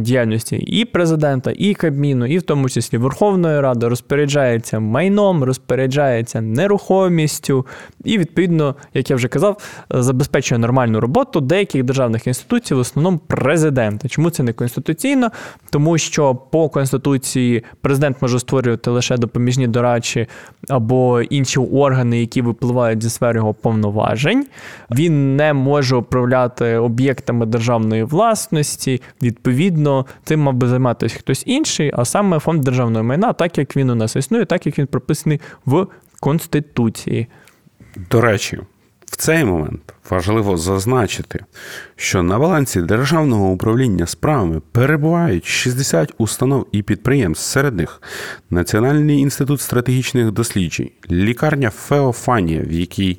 діяльності 0.00 0.56
і 0.56 0.84
президента, 0.84 1.52
і 1.56 1.74
Кабміну, 1.74 2.26
і 2.26 2.38
в 2.38 2.42
тому 2.42 2.68
числі 2.68 2.98
Верховної 2.98 3.60
Ради 3.60 3.88
розпоряджається 3.88 4.80
майном, 4.80 5.44
розпоряджається 5.44 6.40
нерухомістю, 6.40 7.66
і, 8.04 8.18
відповідно, 8.18 8.74
як 8.94 9.10
я 9.10 9.16
вже 9.16 9.28
казав, 9.28 9.58
забезпечує 9.90 10.58
нормальну 10.58 11.00
роботу 11.00 11.40
деяких 11.40 11.84
державних 11.84 12.26
інституцій, 12.26 12.74
в 12.74 12.78
основному 12.78 13.18
президента. 13.18 14.08
Чому 14.08 14.30
це 14.30 14.42
не 14.42 14.52
конституційно? 14.52 15.30
Тому 15.70 15.98
що 15.98 16.34
по 16.34 16.68
конституції 16.68 17.64
президент 17.80 18.22
може 18.22 18.38
створювати 18.38 18.90
лише 18.90 19.16
допоміжні 19.16 19.68
дорадчі 19.68 20.26
або 20.68 21.20
інші 21.20 21.60
органи, 21.60 22.20
які 22.20 22.42
випливають 22.42 23.02
зі 23.02 23.10
сфери 23.10 23.38
його 23.38 23.54
повноважень. 23.54 24.46
Він 24.90 25.36
не 25.36 25.52
може 25.52 25.96
управляти 25.96 26.76
об'єктами 26.76 27.46
державної 27.46 28.04
власності. 28.04 29.02
Відповідно 29.22 29.65
відповідно, 29.66 30.06
цим 30.24 30.40
мав 30.40 30.54
би 30.54 30.68
займатися 30.68 31.18
хтось 31.18 31.42
інший, 31.46 31.90
а 31.94 32.04
саме 32.04 32.38
фонд 32.38 32.62
державного 32.62 33.04
майна, 33.04 33.32
так 33.32 33.58
як 33.58 33.76
він 33.76 33.90
у 33.90 33.94
нас 33.94 34.16
існує, 34.16 34.44
так 34.44 34.66
як 34.66 34.78
він 34.78 34.86
прописаний 34.86 35.40
в 35.66 35.86
Конституції. 36.20 37.26
До 38.10 38.20
речі, 38.20 38.58
в 39.06 39.16
цей 39.16 39.44
момент 39.44 39.94
важливо 40.10 40.56
зазначити, 40.56 41.44
що 41.96 42.22
на 42.22 42.38
балансі 42.38 42.82
державного 42.82 43.48
управління 43.48 44.06
справами 44.06 44.60
перебувають 44.72 45.46
60 45.46 46.14
установ 46.18 46.66
і 46.72 46.82
підприємств, 46.82 47.44
серед 47.44 47.76
них 47.76 48.02
Національний 48.50 49.18
інститут 49.18 49.60
стратегічних 49.60 50.32
досліджень, 50.32 50.90
лікарня 51.10 51.70
Феофанія, 51.70 52.62
в 52.62 52.72
якій 52.72 53.10
е, 53.12 53.18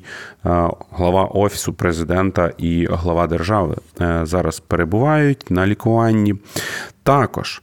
глава 0.92 1.24
офісу 1.24 1.72
президента 1.72 2.52
і 2.58 2.86
глава 2.90 3.26
держави 3.26 3.76
е, 4.00 4.20
зараз 4.22 4.60
перебувають 4.60 5.50
на 5.50 5.66
лікуванні. 5.66 6.34
Також 7.02 7.62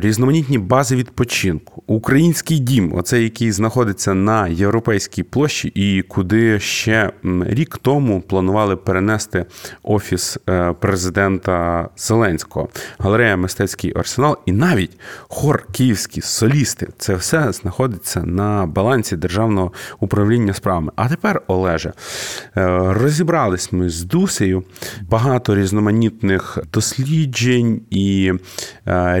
різноманітні 0.00 0.58
бази 0.58 0.96
відпочинку, 0.96 1.82
український 1.86 2.58
дім, 2.58 2.94
оцей, 2.94 3.22
який 3.22 3.52
знаходиться 3.52 4.14
на 4.14 4.48
європейській 4.48 5.22
площі, 5.22 5.68
і 5.68 6.02
куди 6.02 6.60
ще 6.60 7.12
рік 7.40 7.78
тому 7.82 8.20
планували 8.20 8.76
перенести 8.76 9.44
офіс 9.82 10.38
е, 10.48 10.72
президента 10.72 11.88
Зеленського, 11.96 12.68
галерея 12.98 13.36
Мистецький 13.36 13.92
арсенал, 13.96 14.38
і 14.46 14.52
навіть 14.52 14.98
хор 15.20 15.66
київські 15.72 16.20
солісти. 16.20 16.88
Це 16.98 17.14
все 17.14 17.52
знаходиться 17.52 18.22
на 18.22 18.66
балансі 18.66 19.16
державного 19.16 19.72
управління 20.00 20.54
справами. 20.54 20.92
А 20.96 21.08
тепер, 21.08 21.42
Олеже, 21.46 21.88
е, 21.88 21.92
розібрались 22.92 23.72
ми 23.72 23.88
з 23.88 24.02
Дусею 24.02 24.64
багато 25.08 25.54
різноманітних 25.54 26.58
досліджень 26.72 27.80
і 27.90 28.32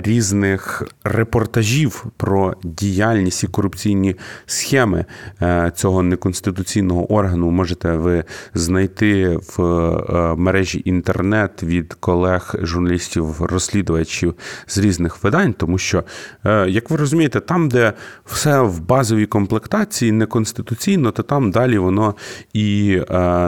різних 0.04 0.27
різних 0.28 0.82
репортажів 1.04 2.06
про 2.16 2.54
діяльність 2.62 3.44
і 3.44 3.46
корупційні 3.46 4.16
схеми 4.46 5.04
е, 5.42 5.72
цього 5.74 6.02
неконституційного 6.02 7.12
органу 7.12 7.50
можете 7.50 7.96
ви 7.96 8.24
знайти 8.54 9.38
в 9.56 9.62
е, 9.62 10.34
мережі 10.36 10.82
інтернет 10.84 11.62
від 11.62 11.94
колег 11.94 12.54
журналістів, 12.62 13.42
розслідувачів 13.42 14.34
з 14.66 14.78
різних 14.78 15.24
видань, 15.24 15.52
тому 15.52 15.78
що, 15.78 16.04
е, 16.44 16.70
як 16.70 16.90
ви 16.90 16.96
розумієте, 16.96 17.40
там, 17.40 17.68
де 17.68 17.92
все 18.24 18.60
в 18.60 18.80
базовій 18.80 19.26
комплектації 19.26 20.12
неконституційно, 20.12 21.10
то 21.10 21.22
там 21.22 21.50
далі 21.50 21.78
воно 21.78 22.14
і 22.52 23.00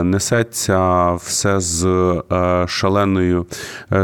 несеться 0.03 1.13
все 1.13 1.59
з 1.59 1.83
шаленою 2.67 3.45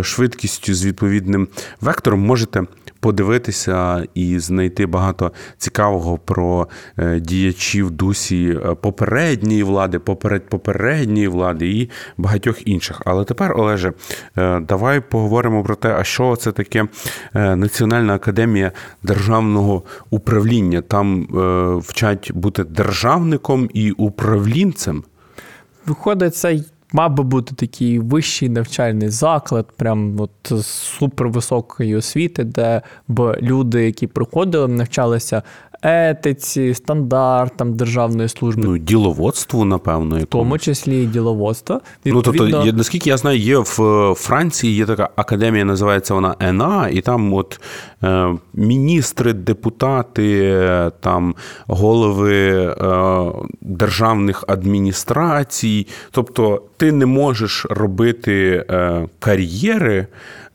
швидкістю, 0.01 0.73
з 0.73 0.85
відповідним 0.85 1.47
вектором. 1.81 2.19
Можете 2.19 2.67
подивитися 2.99 4.03
і 4.13 4.39
знайти 4.39 4.85
багато 4.85 5.31
цікавого 5.57 6.17
про 6.17 6.67
е, 6.97 7.19
діячів 7.19 7.91
дусі 7.91 8.59
е, 8.65 8.75
попередньої 8.75 9.63
влади, 9.63 9.99
поперед 9.99 10.49
попередньої 10.49 11.27
влади 11.27 11.69
і 11.69 11.89
багатьох 12.17 12.67
інших. 12.67 13.01
Але 13.05 13.23
тепер, 13.23 13.59
Олеже, 13.59 13.93
е, 14.37 14.59
давай 14.59 14.99
поговоримо 14.99 15.63
про 15.63 15.75
те, 15.75 15.95
а 15.99 16.03
що 16.03 16.35
це 16.35 16.51
таке 16.51 16.87
Національна 17.33 18.15
академія 18.15 18.71
державного 19.03 19.83
управління. 20.09 20.81
Там 20.81 21.27
вчать 21.83 22.31
бути 22.33 22.63
державником 22.63 23.69
і 23.73 23.91
управлінцем. 23.91 25.03
Виходить, 25.85 26.35
це 26.35 26.59
мав 26.93 27.13
би 27.13 27.23
бути 27.23 27.55
такий 27.55 27.99
вищий 27.99 28.49
навчальний 28.49 29.09
заклад, 29.09 29.67
прям 29.77 30.19
от 30.19 30.65
супервисокої 30.65 31.95
освіти, 31.95 32.43
де 32.43 32.81
б 33.07 33.37
люди, 33.41 33.85
які 33.85 34.07
приходили, 34.07 34.67
навчалися 34.67 35.43
етиці, 35.81 36.73
стандартам 36.73 37.73
державної 37.73 38.29
служби. 38.29 38.63
Ну, 38.65 38.77
діловодству, 38.77 39.65
напевно, 39.65 40.17
в 40.19 40.25
тому 40.25 40.57
числі 40.57 41.03
і 41.03 41.05
діловодство. 41.05 41.81
Відповідно... 42.05 42.47
Ну, 42.47 42.51
тобто, 42.63 42.77
наскільки 42.77 43.09
я 43.09 43.17
знаю, 43.17 43.39
є 43.39 43.57
в 43.57 44.13
Франції 44.17 44.75
є 44.75 44.85
така 44.85 45.09
академія, 45.15 45.65
називається 45.65 46.13
вона 46.13 46.35
ЕНА, 46.39 46.89
і 46.91 47.01
там 47.01 47.33
от 47.33 47.61
е, 48.03 48.27
міністри, 48.53 49.33
депутати, 49.33 50.61
там 50.99 51.35
голови 51.67 52.51
е, 52.51 53.31
державних 53.61 54.43
адміністрацій. 54.47 55.87
Тобто, 56.11 56.61
ти 56.77 56.91
не 56.91 57.05
можеш 57.05 57.65
робити 57.69 58.65
е, 58.69 59.07
кар'єри. 59.19 60.07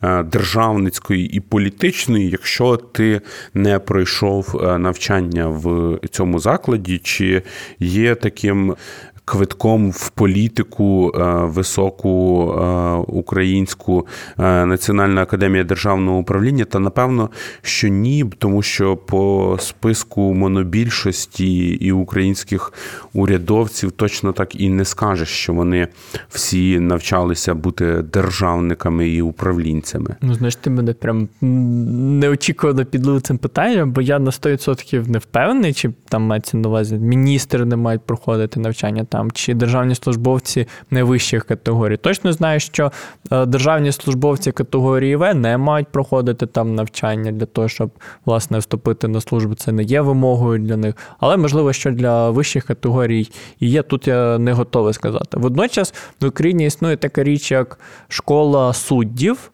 Е, 0.05 0.23
державницької 0.23 1.27
і 1.27 1.41
політичної, 1.41 2.31
якщо 2.31 2.77
ти 2.77 3.21
не 3.55 3.79
пройшов 3.79 4.61
е, 4.63 4.79
навчання 4.79 5.49
в 5.49 5.99
цьому 6.11 6.39
закладі, 6.39 6.99
чи 6.99 7.43
є 7.79 8.15
таким 8.15 8.77
квитком 9.25 9.91
в 9.91 10.11
політику 10.11 11.13
е, 11.15 11.23
високу 11.45 12.45
е, 12.53 12.91
українську 13.07 14.07
е, 14.39 14.67
Національна 14.67 15.23
академія 15.23 15.65
державного 15.65 16.19
управління, 16.19 16.65
та 16.65 16.79
напевно, 16.79 17.31
що 17.63 17.89
ні, 17.89 18.25
тому 18.39 18.63
що 18.63 18.97
по 18.97 19.57
списку 19.61 20.35
монобільшості 20.35 21.65
і 21.65 21.93
українських 21.93 22.73
урядовців 23.13 23.93
точно 23.93 24.33
так 24.33 24.61
і 24.61 24.69
не 24.69 24.85
скажеш, 24.85 25.29
що 25.29 25.53
вони 25.53 25.89
всі 26.29 26.81
навчалися 26.81 27.55
бути 27.55 28.03
державниками 28.13 29.09
і 29.09 29.23
управлінцями. 29.23 30.17
Ну, 30.23 30.35
знаєш, 30.35 30.57
ти 30.57 30.71
мене 30.71 30.93
прям 30.93 31.29
неочікувано 31.41 32.85
підлив 32.85 33.23
цим 33.23 33.39
питанням, 33.39 33.93
бо 33.93 34.01
я 34.01 34.19
на 34.19 34.31
100% 34.31 35.09
не 35.09 35.19
впевнений, 35.19 35.73
чи 35.73 35.91
там 36.09 36.23
мається 36.23 36.57
на 36.57 36.69
увазі 36.69 36.97
міністри 36.97 37.65
не 37.65 37.77
мають 37.77 38.03
проходити 38.03 38.61
навчання 38.61 39.05
там 39.13 39.31
чи 39.31 39.55
державні 39.55 39.95
службовці 39.95 40.67
найвищих 40.91 41.45
категорій. 41.45 41.97
Точно 41.97 42.33
знаю, 42.33 42.61
що 42.61 42.93
е, 43.33 43.47
державні 43.47 43.93
службовці 43.93 44.53
категорії 44.53 45.17
В 45.17 45.35
не 45.35 45.59
мають 45.59 45.89
проходити 45.89 46.47
там 46.47 46.75
навчання 46.75 47.33
для 47.33 47.47
того, 47.47 47.69
щоб 47.69 47.91
власне 48.25 48.59
вступити 48.59 49.09
на 49.09 49.21
службу. 49.21 49.55
Це 49.55 49.73
не 49.73 49.83
є 49.83 50.01
вимогою 50.01 50.59
для 50.59 50.77
них, 50.77 50.95
але 51.21 51.37
можливо, 51.37 51.73
що 51.73 51.91
для 51.91 52.31
вищих 52.31 52.65
категорій 52.65 53.29
і 53.61 53.69
є. 53.69 53.83
Тут 53.83 54.09
я 54.09 54.39
не 54.39 54.53
готовий 54.53 54.95
сказати. 54.95 55.37
Водночас 55.37 55.95
в 56.21 56.27
Україні 56.27 56.67
існує 56.67 56.97
така 56.97 57.25
річ, 57.25 57.51
як 57.51 57.79
школа 58.09 58.73
суддів 58.73 59.51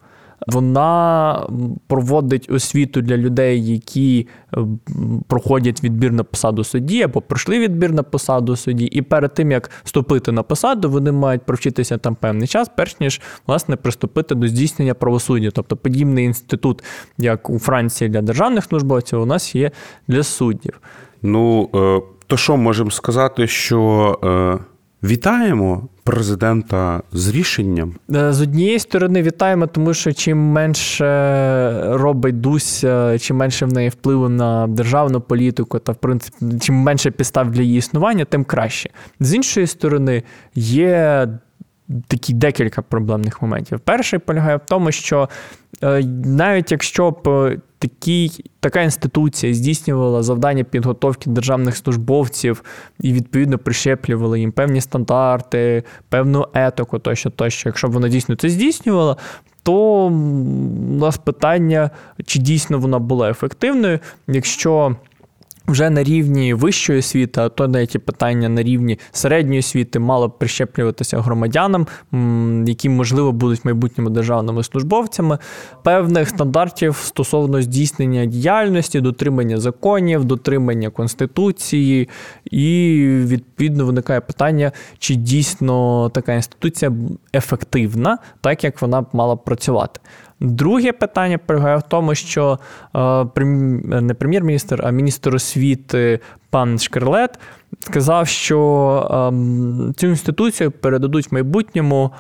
вона 0.47 1.47
проводить 1.87 2.51
освіту 2.51 3.01
для 3.01 3.17
людей, 3.17 3.73
які 3.73 4.29
е, 4.57 4.61
проходять 5.27 5.85
відбір 5.85 6.13
на 6.13 6.25
посаду 6.25 6.65
судді 6.65 7.03
або 7.03 7.21
пройшли 7.21 7.59
відбір 7.59 7.93
на 7.93 8.03
посаду 8.03 8.57
судді, 8.57 8.85
і 8.85 9.03
перед 9.03 9.35
тим 9.35 9.51
як 9.51 9.71
вступити 9.85 10.33
на 10.33 10.43
посаду, 10.43 10.91
вони 10.91 11.13
мають 11.13 11.43
провчитися 11.43 11.99
там 11.99 12.15
певний 12.15 12.49
час, 12.49 12.71
перш 12.77 13.01
ніж 13.01 13.21
власне 13.47 13.77
приступити 13.77 14.35
до 14.35 14.49
здійснення 14.49 14.95
правосуддя. 14.95 15.51
Тобто 15.51 15.77
подібний 15.77 16.25
інститут, 16.25 16.85
як 17.19 17.51
у 17.51 17.59
Франції 17.59 18.11
для 18.11 18.23
державних 18.23 18.65
службовців, 18.65 19.21
у 19.21 19.27
нас 19.27 19.55
є 19.55 19.71
для 20.09 20.23
суддів. 20.23 20.81
Ну 21.23 21.71
е, 21.75 22.03
то 22.27 22.37
що 22.37 22.57
можемо 22.57 22.91
сказати, 22.91 23.47
що. 23.47 24.61
Е, 25.05 25.07
Вітаємо 25.07 25.89
президента 26.05 27.03
з 27.13 27.29
рішенням. 27.29 27.95
Е, 28.15 28.33
з 28.33 28.41
однієї 28.41 28.79
сторони, 28.79 29.23
вітаємо, 29.23 29.67
тому 29.67 29.95
що 29.95 30.13
чим 30.13 30.39
менше 30.39 31.05
робить 31.97 32.41
Дуся, 32.41 33.19
чим 33.19 33.37
менше 33.37 33.67
в 33.67 33.73
неї 33.73 33.89
впливу 33.89 34.29
на 34.29 34.67
державну 34.67 35.21
політику, 35.21 35.79
та 35.79 35.93
в 35.93 35.97
принципі, 35.97 36.37
чим 36.61 36.75
менше 36.75 37.11
підстав 37.11 37.51
для 37.51 37.63
її 37.63 37.79
існування, 37.79 38.25
тим 38.25 38.45
краще. 38.45 38.91
З 39.21 39.35
іншої 39.35 39.67
сторони, 39.67 40.23
є 40.55 41.29
такі 42.07 42.33
декілька 42.33 42.83
проблемних 42.83 43.43
моментів. 43.43 43.81
Перший 43.81 44.19
полягає 44.19 44.57
в 44.57 44.61
тому, 44.69 44.93
що 44.93 45.29
е, 45.83 46.03
навіть 46.25 46.73
якщо 46.73 47.11
б 47.11 47.29
е, 47.29 47.59
така 48.61 48.83
інституція 48.83 49.55
здійснювала 49.55 50.23
завдання 50.23 50.65
підготовки 50.65 51.31
державних 51.31 51.77
службовців 51.77 52.63
і 53.01 53.13
відповідно 53.13 53.59
прищеплювала 53.59 54.39
їм 54.39 54.53
певні 54.53 54.81
стандарти, 54.81 55.83
певну 56.09 56.47
етику, 56.55 56.99
тощо, 56.99 57.31
тощо, 57.31 57.69
якщо 57.69 57.89
б 57.89 57.93
вона 57.93 58.09
дійсно 58.09 58.37
це 58.37 58.49
здійснювала. 58.49 59.17
То 59.63 59.75
у 60.07 60.11
нас 60.99 61.19
питання, 61.19 61.91
чи 62.27 62.39
дійсно 62.39 62.79
вона 62.79 62.99
була 62.99 63.31
ефективною, 63.31 63.99
якщо 64.29 64.97
вже 65.69 65.91
на 65.91 66.03
рівні 66.03 66.55
вищої 66.55 66.99
освіти, 66.99 67.41
а 67.41 67.49
то 67.49 67.67
деякі 67.67 67.99
питання 67.99 68.49
на 68.49 68.63
рівні 68.63 68.99
середньої 69.13 69.59
освіти 69.59 69.99
мало 69.99 70.29
б 70.29 70.39
прищеплюватися 70.39 71.21
громадянам, 71.21 71.87
які, 72.67 72.89
можливо, 72.89 73.33
будуть 73.33 73.65
майбутніми 73.65 74.11
державними 74.11 74.65
службовцями, 74.65 75.39
певних 75.83 76.29
стандартів 76.29 76.97
стосовно 76.97 77.63
здійснення 77.63 78.27
діяльності, 78.27 79.01
дотримання 79.01 79.61
законів, 79.61 80.25
дотримання 80.25 80.91
конституції, 80.91 82.09
і 82.51 83.05
відповідно 83.25 83.87
виникає 83.87 84.21
питання, 84.21 84.73
чи 84.99 85.15
дійсно 85.15 86.09
така 86.15 86.35
інституція 86.35 86.93
ефективна, 87.35 88.19
так 88.41 88.65
як 88.65 88.83
вона 88.83 89.03
б 89.03 89.07
мала 89.13 89.37
працювати. 89.37 90.01
Друге 90.41 90.93
питання 90.93 91.39
полягає 91.39 91.77
в 91.77 91.83
тому, 91.83 92.15
що 92.15 92.59
е, 92.97 93.45
не 94.01 94.15
прем'єр-міністр, 94.15 94.81
а 94.85 94.91
міністр 94.91 95.35
освіти 95.35 96.21
пан 96.51 96.79
Шкерлет 96.79 97.39
сказав, 97.81 98.29
що 98.29 99.29
ем, 99.31 99.95
цю 99.97 100.07
інституцію 100.07 100.71
передадуть 100.71 101.31
в 101.31 101.35
майбутньому 101.35 102.11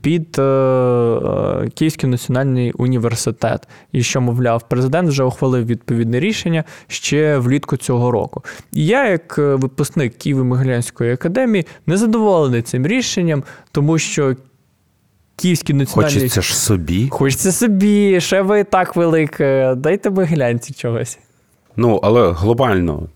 під 0.00 0.38
е, 0.38 0.42
е, 0.42 1.70
Київський 1.74 2.10
національний 2.10 2.72
університет. 2.72 3.68
І 3.92 4.02
що, 4.02 4.20
мовляв, 4.20 4.68
президент 4.68 5.08
вже 5.08 5.24
ухвалив 5.24 5.66
відповідне 5.66 6.20
рішення 6.20 6.64
ще 6.86 7.38
влітку 7.38 7.76
цього 7.76 8.10
року. 8.10 8.44
І 8.72 8.86
я, 8.86 9.08
як 9.08 9.38
випускник 9.38 10.12
Києво-Могилянської 10.12 11.12
академії, 11.12 11.66
не 11.86 11.96
задоволений 11.96 12.62
цим 12.62 12.86
рішенням, 12.86 13.42
тому 13.72 13.98
що 13.98 14.36
Київський 15.36 15.74
національний... 15.74 16.14
Хочеться 16.14 16.42
ж 16.42 16.56
собі. 16.56 17.08
Хочеться 17.08 17.52
собі, 17.52 18.20
ще 18.20 18.42
ви 18.42 18.64
так 18.64 18.96
велике. 18.96 19.74
Дайте 19.76 20.10
ми 20.10 20.24
гляньте 20.24 20.74
чогось. 20.74 21.18
Ну, 21.76 22.00
але 22.02 22.32
глобально 22.32 23.08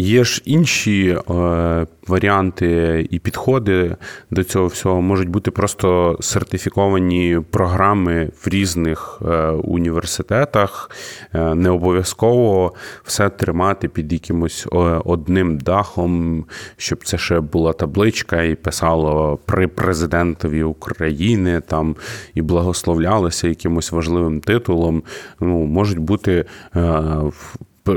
Є 0.00 0.24
ж 0.24 0.42
інші 0.44 1.08
е, 1.08 1.86
варіанти 2.06 3.06
і 3.10 3.18
підходи 3.18 3.96
до 4.30 4.44
цього 4.44 4.66
всього 4.66 5.02
можуть 5.02 5.28
бути 5.28 5.50
просто 5.50 6.16
сертифіковані 6.20 7.40
програми 7.50 8.30
в 8.44 8.48
різних 8.48 9.22
е, 9.22 9.48
університетах. 9.50 10.90
Е, 11.34 11.54
не 11.54 11.70
обов'язково 11.70 12.74
все 13.04 13.28
тримати 13.28 13.88
під 13.88 14.12
якимось 14.12 14.66
одним 15.04 15.58
дахом, 15.58 16.44
щоб 16.76 17.04
це 17.04 17.18
ще 17.18 17.40
була 17.40 17.72
табличка 17.72 18.42
і 18.42 18.54
писало 18.54 19.38
при 19.44 19.68
президентові 19.68 20.62
України 20.62 21.62
там 21.66 21.96
і 22.34 22.42
благословлялося 22.42 23.48
якимось 23.48 23.92
важливим 23.92 24.40
титулом. 24.40 25.02
Ну, 25.40 25.64
можуть 25.64 25.98
бути 25.98 26.44
е, 26.76 27.02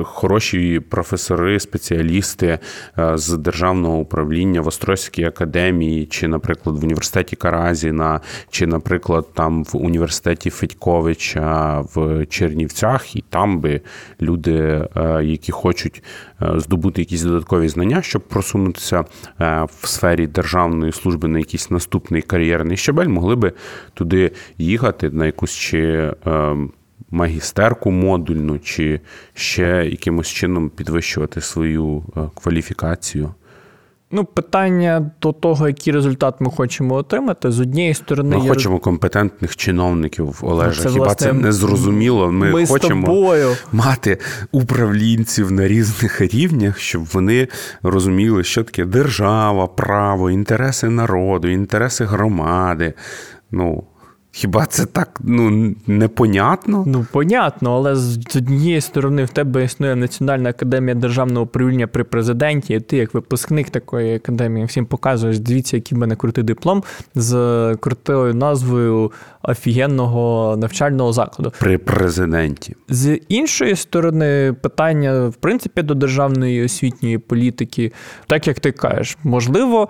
хороші 0.04 0.80
професори, 0.80 1.60
спеціалісти 1.60 2.60
е, 3.00 3.18
з 3.18 3.38
державного 3.38 3.98
управління 3.98 4.62
в 4.62 4.68
Острозькій 4.68 5.24
академії, 5.24 6.06
чи, 6.06 6.28
наприклад, 6.28 6.78
в 6.78 6.84
університеті 6.84 7.36
Каразіна, 7.36 8.22
чи, 8.50 8.68
наприклад, 8.68 9.28
там 9.34 9.64
в 9.64 9.78
університеті 9.78 10.50
Федьковича 10.50 11.80
в 11.96 12.26
Чернівцях, 12.26 13.16
і 13.16 13.24
там 13.30 13.60
би 13.60 13.82
люди, 14.22 14.88
е, 14.96 15.24
які 15.24 15.52
хочуть 15.52 16.04
е, 16.42 16.54
здобути 16.56 17.02
якісь 17.02 17.24
додаткові 17.24 17.68
знання, 17.68 18.02
щоб 18.02 18.22
просунутися 18.22 19.06
в 19.40 19.88
сфері 19.88 20.28
державної 20.28 20.92
служби 20.92 21.28
на 21.28 21.40
якийсь 21.40 21.72
наступний 21.72 22.22
кар'єрний 22.22 22.78
щабель, 22.78 23.08
могли 23.08 23.36
би 23.36 23.52
туди 23.94 24.32
їхати 24.58 25.10
на 25.10 25.26
якусь 25.26 25.52
чи 25.52 26.14
ем, 26.26 26.72
магістерку 27.14 27.92
модульну, 27.92 28.60
чи 28.60 29.02
ще 29.34 29.88
якимось 29.92 30.28
чином 30.28 30.70
підвищувати 30.70 31.42
свою 31.42 32.04
е, 32.18 32.22
кваліфікацію? 32.36 33.34
Ну, 34.16 34.26
питання 34.26 35.12
до 35.22 35.32
того, 35.32 35.68
який 35.68 35.94
результат 35.94 36.36
ми 36.40 36.52
хочемо 36.52 36.96
отримати, 36.96 37.52
з 37.52 37.60
однієї 37.60 37.94
сторони. 37.94 38.38
Ми 38.38 38.44
є... 38.44 38.50
хочемо 38.50 38.80
компетентних 38.80 39.56
чиновників 39.56 40.40
Олежа. 40.42 40.82
Це, 40.82 40.90
Хіба 40.90 41.06
власне, 41.06 41.28
це 41.28 41.34
не 41.34 41.52
зрозуміло? 41.52 42.32
Ми, 42.32 42.52
ми 42.52 42.66
хочемо 42.66 43.08
тобою. 43.08 43.56
мати 43.72 44.18
управлінців 44.52 45.52
на 45.52 45.68
різних 45.68 46.22
рівнях, 46.22 46.80
щоб 46.80 47.06
вони 47.06 47.48
розуміли, 47.84 48.44
що 48.44 48.64
таке 48.64 48.86
держава, 48.86 49.68
право, 49.68 50.32
інтереси 50.32 50.90
народу, 50.90 51.48
інтереси 51.48 52.06
громади. 52.06 52.94
Ну, 53.52 53.84
Хіба 54.36 54.66
це 54.66 54.86
так 54.86 55.20
ну 55.24 55.76
непонятно? 55.88 56.84
Ну, 56.88 57.06
понятно, 57.12 57.76
але 57.76 57.96
з 57.96 58.36
однієї 58.36 58.82
сторони 58.82 59.24
в 59.24 59.30
тебе 59.30 59.64
існує 59.64 59.96
Національна 59.96 60.50
академія 60.50 60.96
державного 60.96 61.46
управління 61.46 61.88
при 61.88 62.04
президенті, 62.04 62.74
і 62.74 62.80
ти, 62.80 62.98
як 62.98 63.14
випускник 63.14 63.70
такої 63.70 64.16
академії, 64.16 64.66
всім 64.66 64.86
показуєш, 64.86 65.40
дивіться, 65.40 65.78
який 65.78 65.98
в 65.98 66.00
мене 66.02 66.16
крутий 66.16 66.44
диплом 66.44 66.84
з 67.16 67.36
крутою 67.80 68.34
назвою 68.34 69.12
офігенного 69.44 70.56
навчального 70.58 71.14
закладу. 71.14 71.54
При 71.60 71.78
президенті. 71.78 72.76
З 72.90 73.20
іншої 73.30 73.76
сторони, 73.76 74.56
питання, 74.62 75.28
в 75.28 75.36
принципі, 75.36 75.82
до 75.82 75.94
державної 75.94 76.66
освітньої 76.66 77.18
політики, 77.18 77.92
так 78.28 78.48
як 78.48 78.60
ти 78.60 78.72
кажеш, 78.72 79.18
можливо, 79.24 79.90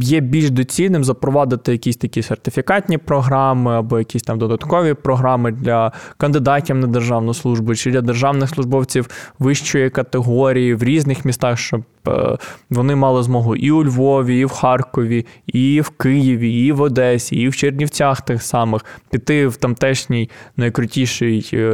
є 0.00 0.20
більш 0.20 0.50
доцільним 0.50 1.04
запровадити 1.04 1.72
якісь 1.72 1.96
такі 1.96 2.22
сертифікатні 2.22 2.98
програми 2.98 3.61
або 3.70 3.98
якісь 3.98 4.22
там 4.22 4.38
додаткові 4.38 4.94
програми 4.94 5.52
для 5.52 5.92
кандидатів 6.16 6.76
на 6.76 6.86
державну 6.86 7.34
службу 7.34 7.74
чи 7.74 7.90
для 7.90 8.00
державних 8.00 8.48
службовців 8.48 9.08
вищої 9.38 9.90
категорії 9.90 10.74
в 10.74 10.82
різних 10.82 11.24
містах, 11.24 11.58
щоб 11.58 11.82
е, 12.08 12.36
вони 12.70 12.94
мали 12.94 13.22
змогу 13.22 13.56
і 13.56 13.70
у 13.70 13.84
Львові, 13.84 14.40
і 14.40 14.44
в 14.44 14.50
Харкові, 14.50 15.26
і 15.46 15.80
в 15.80 15.90
Києві, 15.90 16.66
і 16.66 16.72
в 16.72 16.80
Одесі, 16.80 17.36
і 17.36 17.48
в 17.48 17.56
Чернівцях 17.56 18.20
тих 18.20 18.42
самих 18.42 18.84
піти 19.10 19.46
в 19.46 19.56
тамтешній 19.56 20.30
найкрутіший 20.56 21.50
е, 21.52 21.66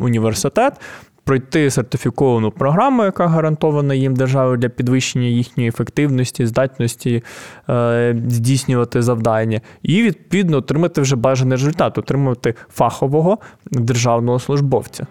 університет 0.00 0.72
пройти 1.26 1.70
сертифіковану 1.70 2.50
програму, 2.50 3.04
яка 3.04 3.26
гарантована 3.26 3.94
їм 3.94 4.16
державою 4.16 4.56
для 4.56 4.68
підвищення 4.68 5.26
їхньої 5.26 5.68
ефективності, 5.68 6.46
здатності 6.46 7.22
е, 7.68 8.16
здійснювати 8.28 9.02
завдання, 9.02 9.60
і 9.82 10.02
відповідно 10.02 10.56
отримати 10.56 11.00
вже 11.00 11.16
бажаний 11.16 11.56
результат, 11.56 11.98
отримати 11.98 12.54
фахового 12.68 13.38
державного 13.70 14.38
службовця. 14.38 15.06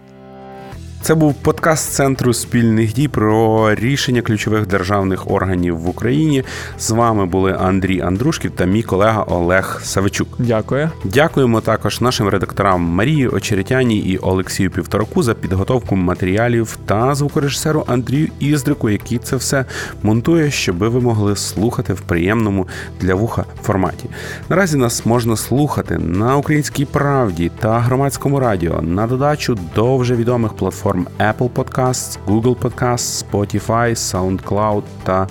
Це 1.06 1.16
був 1.16 1.34
подкаст 1.34 1.91
Центру 1.91 2.34
спільних 2.34 2.93
дій 2.93 3.08
про 3.08 3.76
рішення 3.76 4.22
ключових 4.22 4.68
державних 4.68 5.32
органів 5.32 5.78
в 5.78 5.89
Україні. 5.89 6.43
З 6.80 6.91
вами 6.91 7.26
були 7.26 7.58
Андрій 7.60 8.01
Андрушків 8.01 8.51
та 8.51 8.66
мій 8.66 8.84
колега 8.84 9.24
Олег 9.24 9.82
Савичук. 9.84 10.28
Дякую. 10.39 10.89
Дякуємо 11.03 11.62
також 11.62 12.01
нашим 12.01 12.30
редакторам 12.30 12.82
Марії 12.82 13.28
Очеретяні 13.28 13.99
і 13.99 14.18
Олексію 14.18 14.72
Півтораку 14.72 15.24
за 15.24 15.34
підготовку 15.34 15.95
матеріалів 15.95 16.78
та 16.86 17.16
звукорежисеру 17.16 17.84
Андрію 17.88 18.28
Іздрику, 18.39 18.89
який 18.89 19.18
це 19.18 19.36
все 19.36 19.66
монтує, 20.03 20.51
щоб 20.51 20.78
ви 20.78 21.01
могли 21.01 21.36
слухати 21.36 21.93
в 21.93 22.01
приємному 22.01 22.68
для 23.01 23.16
вуха 23.16 23.45
форматі. 23.64 24.10
Наразі 24.49 24.78
нас 24.78 25.06
можна 25.06 25.38
слухати 25.38 25.97
на 25.97 26.38
українській 26.38 26.86
правді 26.86 27.51
та 27.60 27.80
громадському 27.80 28.39
радіо 28.39 28.82
на 28.82 29.08
додачу 29.08 29.58
до 29.76 29.97
вже 29.97 30.16
відомих 30.16 30.53
платформ 30.53 30.95
платформ 30.95 31.07
Apple 31.18 31.49
Podcasts, 31.49 32.18
Google 32.27 32.55
Podcasts, 32.55 33.25
Spotify, 33.25 33.93
SoundCloud 33.95 34.83
та 35.05 35.27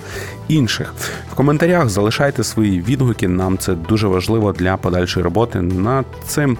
інших. 0.47 0.93
В 1.31 1.35
коментарях 1.35 1.89
залишайте 1.89 2.43
свої 2.43 2.81
відгуки. 2.81 3.27
Нам 3.27 3.57
це 3.57 3.73
дуже 3.73 4.07
важливо 4.07 4.51
для 4.51 4.77
подальшої 4.77 5.23
роботи 5.23 5.61
над 5.61 6.05
цим 6.27 6.57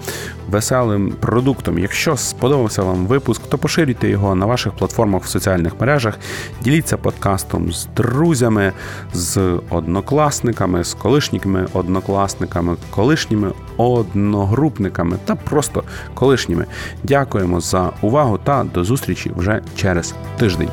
веселим 0.49 1.13
продуктом. 1.19 1.79
Якщо 1.79 2.17
сподобався 2.17 2.83
вам 2.83 3.07
випуск, 3.07 3.41
то 3.49 3.57
поширюйте 3.57 4.09
його 4.09 4.35
на 4.35 4.45
ваших 4.45 4.73
платформах 4.73 5.23
в 5.23 5.27
соціальних 5.27 5.79
мережах. 5.79 6.19
Діліться 6.61 6.97
подкастом 6.97 7.71
з 7.73 7.87
друзями, 7.95 8.71
з 9.13 9.59
однокласниками, 9.69 10.83
з 10.83 10.93
колишніми 10.93 11.67
однокласниками, 11.73 12.75
колишніми 12.89 13.51
одногрупниками 13.77 15.17
та 15.25 15.35
просто 15.35 15.83
колишніми. 16.13 16.65
Дякуємо 17.03 17.61
за 17.61 17.91
увагу 18.01 18.39
та 18.43 18.63
до 18.63 18.83
зустрічі 18.83 19.31
вже 19.35 19.61
через 19.75 20.13
тиждень. 20.37 20.69